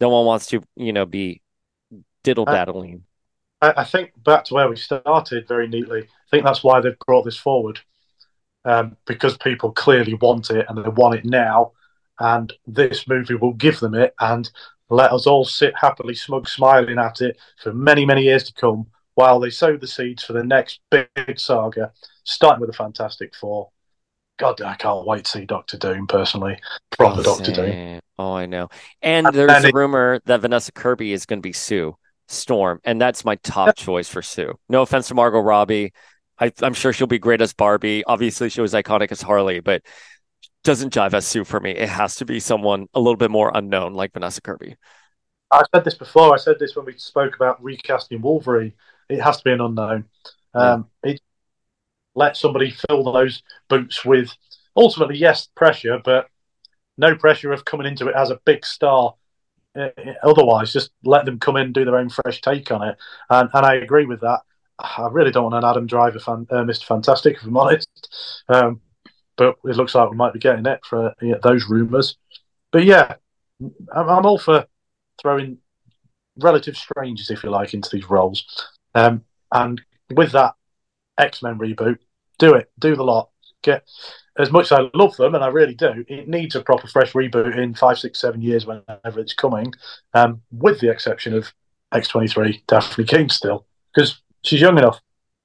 [0.01, 1.41] no one wants to, you know, be
[2.23, 3.05] diddle daddling.
[3.61, 6.03] I, I think back to where we started very neatly.
[6.03, 7.81] I think that's why they've brought this forward
[8.65, 11.73] um, because people clearly want it and they want it now,
[12.19, 14.51] and this movie will give them it and
[14.89, 18.87] let us all sit happily, smug, smiling at it for many, many years to come
[19.15, 21.93] while they sow the seeds for the next big, big saga,
[22.25, 23.71] starting with the Fantastic Four.
[24.39, 26.59] God, I can't wait to see Doctor Doom personally.
[26.91, 28.01] Proper Doctor Doom.
[28.19, 28.69] Oh, I know.
[29.03, 31.97] And there's a rumor that Vanessa Kirby is going to be Sue
[32.29, 34.59] Storm, and that's my top choice for Sue.
[34.69, 35.93] No offense to Margot Robbie.
[36.39, 38.05] I, I'm sure she'll be great as Barbie.
[38.05, 39.83] Obviously, she was iconic as Harley, but
[40.65, 41.71] doesn't jive as Sue for me.
[41.71, 44.77] It has to be someone a little bit more unknown, like Vanessa Kirby.
[45.51, 46.35] I said this before.
[46.35, 48.73] I said this when we spoke about recasting Wolverine.
[49.09, 50.07] It has to be an unknown.
[50.55, 51.21] Um, it,
[52.15, 54.31] let somebody fill those boots with
[54.75, 56.29] ultimately, yes, pressure, but
[56.99, 59.15] no pressure of coming into it as a big star.
[59.75, 59.89] Uh,
[60.23, 62.97] otherwise, just let them come in, do their own fresh take on it,
[63.29, 64.41] and and I agree with that.
[64.79, 66.85] I really don't want an Adam Driver fan, uh, Mr.
[66.85, 68.45] Fantastic, if I'm honest.
[68.49, 68.81] Um,
[69.37, 72.17] but it looks like we might be getting it for those rumours.
[72.73, 73.17] But yeah,
[73.61, 74.67] I'm, I'm, all for
[75.21, 75.59] throwing
[76.39, 78.45] relative strangers, if you like, into these roles.
[78.95, 79.81] Um, and
[80.11, 80.55] with that
[81.19, 81.99] X Men reboot,
[82.39, 83.31] do it, do the lot.
[83.63, 83.87] Get
[84.39, 86.05] as much as I love them, and I really do.
[86.09, 89.73] It needs a proper fresh reboot in five, six, seven years, whenever it's coming.
[90.15, 91.53] Um, with the exception of
[91.95, 95.01] X23, Dafne Keen still, because she's young enough.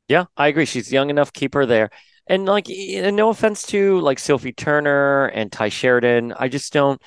[0.07, 0.65] Yeah, I agree.
[0.65, 1.31] She's young enough.
[1.31, 1.89] Keep her there.
[2.27, 7.01] And like, no offense to like Sophie Turner and Tye Sheridan, I just don't.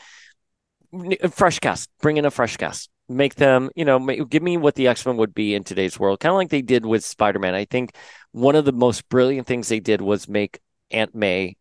[1.30, 4.86] Fresh cast, bring in a fresh cast, make them, you know, give me what the
[4.86, 7.54] X Men would be in today's world, kind of like they did with Spider Man.
[7.54, 7.96] I think
[8.32, 10.60] one of the most brilliant things they did was make
[10.90, 11.56] Aunt May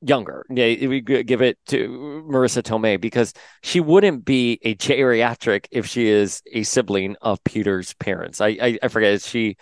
[0.00, 0.44] younger.
[0.50, 3.32] Yeah, we give it to Marisa Tomei because
[3.62, 8.40] she wouldn't be a geriatric if she is a sibling of Peter's parents.
[8.40, 9.12] I I, I forget.
[9.12, 9.56] Is she?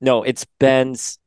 [0.00, 1.18] No, it's Ben's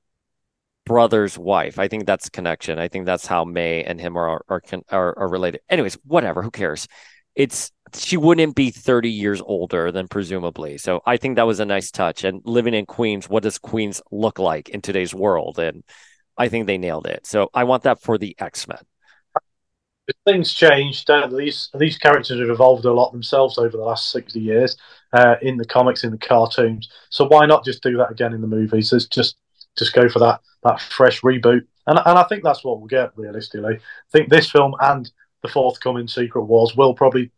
[0.85, 1.79] brother's wife.
[1.79, 2.79] I think that's connection.
[2.79, 5.61] I think that's how May and him are are are, are related.
[5.69, 6.41] Anyways, whatever.
[6.41, 6.87] Who cares?
[7.35, 10.77] It's she wouldn't be 30 years older than presumably.
[10.77, 12.23] So I think that was a nice touch.
[12.23, 15.59] And living in Queens, what does Queens look like in today's world?
[15.59, 15.83] And
[16.41, 17.27] I think they nailed it.
[17.27, 18.79] So I want that for the X Men.
[20.25, 21.07] Things changed.
[21.09, 24.75] Uh, these these characters have evolved a lot themselves over the last sixty years
[25.13, 26.89] uh, in the comics, in the cartoons.
[27.09, 28.89] So why not just do that again in the movies?
[28.89, 29.37] Just
[29.77, 31.61] just go for that that fresh reboot.
[31.85, 33.75] And and I think that's what we'll get realistically.
[33.75, 33.79] I
[34.11, 35.09] think this film and
[35.43, 37.31] the forthcoming Secret Wars will probably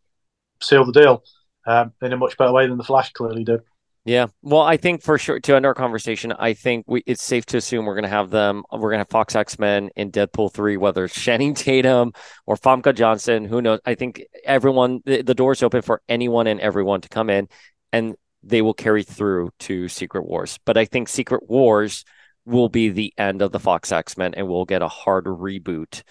[0.62, 1.22] seal the deal
[1.66, 3.60] um, in a much better way than the Flash clearly did.
[4.04, 4.26] Yeah.
[4.42, 7.56] Well, I think for sure to end our conversation, I think we, it's safe to
[7.56, 8.62] assume we're going to have them.
[8.70, 12.12] We're going to have Fox X Men in Deadpool 3, whether it's Channing Tatum
[12.44, 13.80] or Famke Janssen, Who knows?
[13.86, 17.48] I think everyone, the, the door's open for anyone and everyone to come in
[17.92, 20.58] and they will carry through to Secret Wars.
[20.66, 22.04] But I think Secret Wars
[22.44, 26.02] will be the end of the Fox X Men and we'll get a hard reboot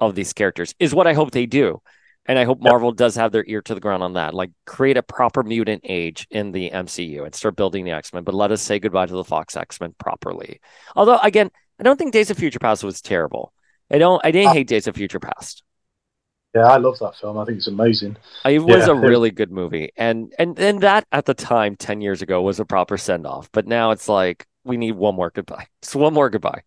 [0.00, 1.82] of these characters, is what I hope they do.
[2.26, 4.32] And I hope Marvel does have their ear to the ground on that.
[4.32, 8.22] Like create a proper mutant age in the MCU and start building the X Men,
[8.22, 10.60] but let us say goodbye to the Fox X Men properly.
[10.94, 11.50] Although again,
[11.80, 13.52] I don't think Days of Future Past was terrible.
[13.90, 15.64] I don't I didn't hate Days of Future Past.
[16.54, 17.38] Yeah, I love that film.
[17.38, 18.18] I think it's amazing.
[18.44, 18.92] It was yeah.
[18.92, 19.90] a really good movie.
[19.96, 23.48] And and and that at the time 10 years ago was a proper send off.
[23.52, 25.66] But now it's like we need one more goodbye.
[25.82, 26.62] Just one more goodbye.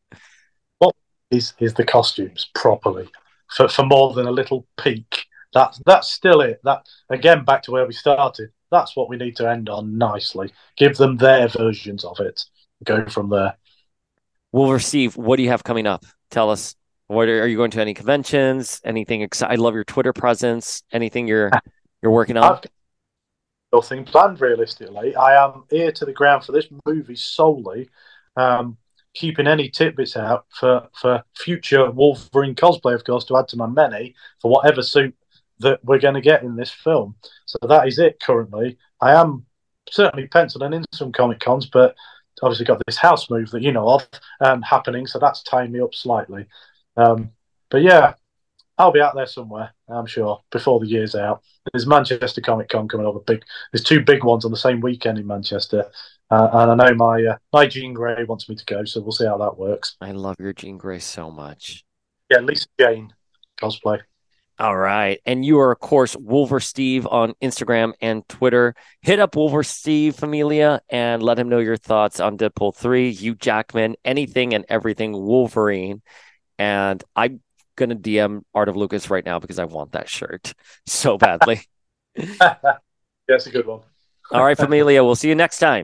[0.79, 0.95] What
[1.31, 3.09] is is the costumes properly
[3.55, 5.25] for for more than a little peek
[5.55, 6.59] that's that's still it.
[6.63, 8.51] That again, back to where we started.
[8.69, 10.51] That's what we need to end on nicely.
[10.77, 12.43] Give them their versions of it.
[12.83, 13.55] Go from there.
[14.51, 15.15] We'll receive.
[15.17, 16.05] What do you have coming up?
[16.29, 16.75] Tell us.
[17.07, 18.81] What are, are you going to any conventions?
[18.83, 19.57] Anything exciting?
[19.57, 20.83] I love your Twitter presence.
[20.91, 21.51] Anything you're
[22.01, 22.61] you're working on?
[23.73, 25.15] nothing planned realistically.
[25.15, 27.89] I am ear to the ground for this movie solely.
[28.37, 28.77] Um,
[29.13, 33.67] keeping any tidbits out for, for future Wolverine cosplay, of course, to add to my
[33.67, 35.15] many for whatever suit
[35.59, 37.15] that we're going to get in this film.
[37.45, 38.77] So that is it currently.
[39.01, 39.45] I am
[39.89, 41.95] certainly penciling in some Comic Cons, but
[42.41, 44.07] obviously got this house move that you know of
[44.41, 46.45] um, happening, so that's tying me up slightly.
[46.97, 47.31] Um,
[47.69, 48.13] but yeah,
[48.77, 51.41] I'll be out there somewhere, I'm sure, before the year's out.
[51.71, 53.25] There's Manchester Comic Con coming up.
[53.25, 55.89] Big, there's two big ones on the same weekend in Manchester,
[56.29, 59.11] uh, and I know my uh, my Jean Grey wants me to go, so we'll
[59.11, 59.95] see how that works.
[60.01, 61.85] I love your Jean Grey so much.
[62.29, 63.13] Yeah, Lisa Jane
[63.61, 64.01] cosplay.
[64.57, 65.19] All right.
[65.25, 68.73] And you are, of course, Wolver Steve on Instagram and Twitter.
[69.01, 73.35] Hit up Wolver Steve Familia and let him know your thoughts on Deadpool 3, Hugh
[73.35, 76.01] Jackman, anything and everything Wolverine.
[76.57, 77.41] And I'm
[77.75, 80.53] going to DM Art of Lucas right now because I want that shirt
[80.85, 81.61] so badly.
[82.15, 83.81] That's a good one.
[84.31, 85.03] All right, Familia.
[85.03, 85.83] We'll see you next time.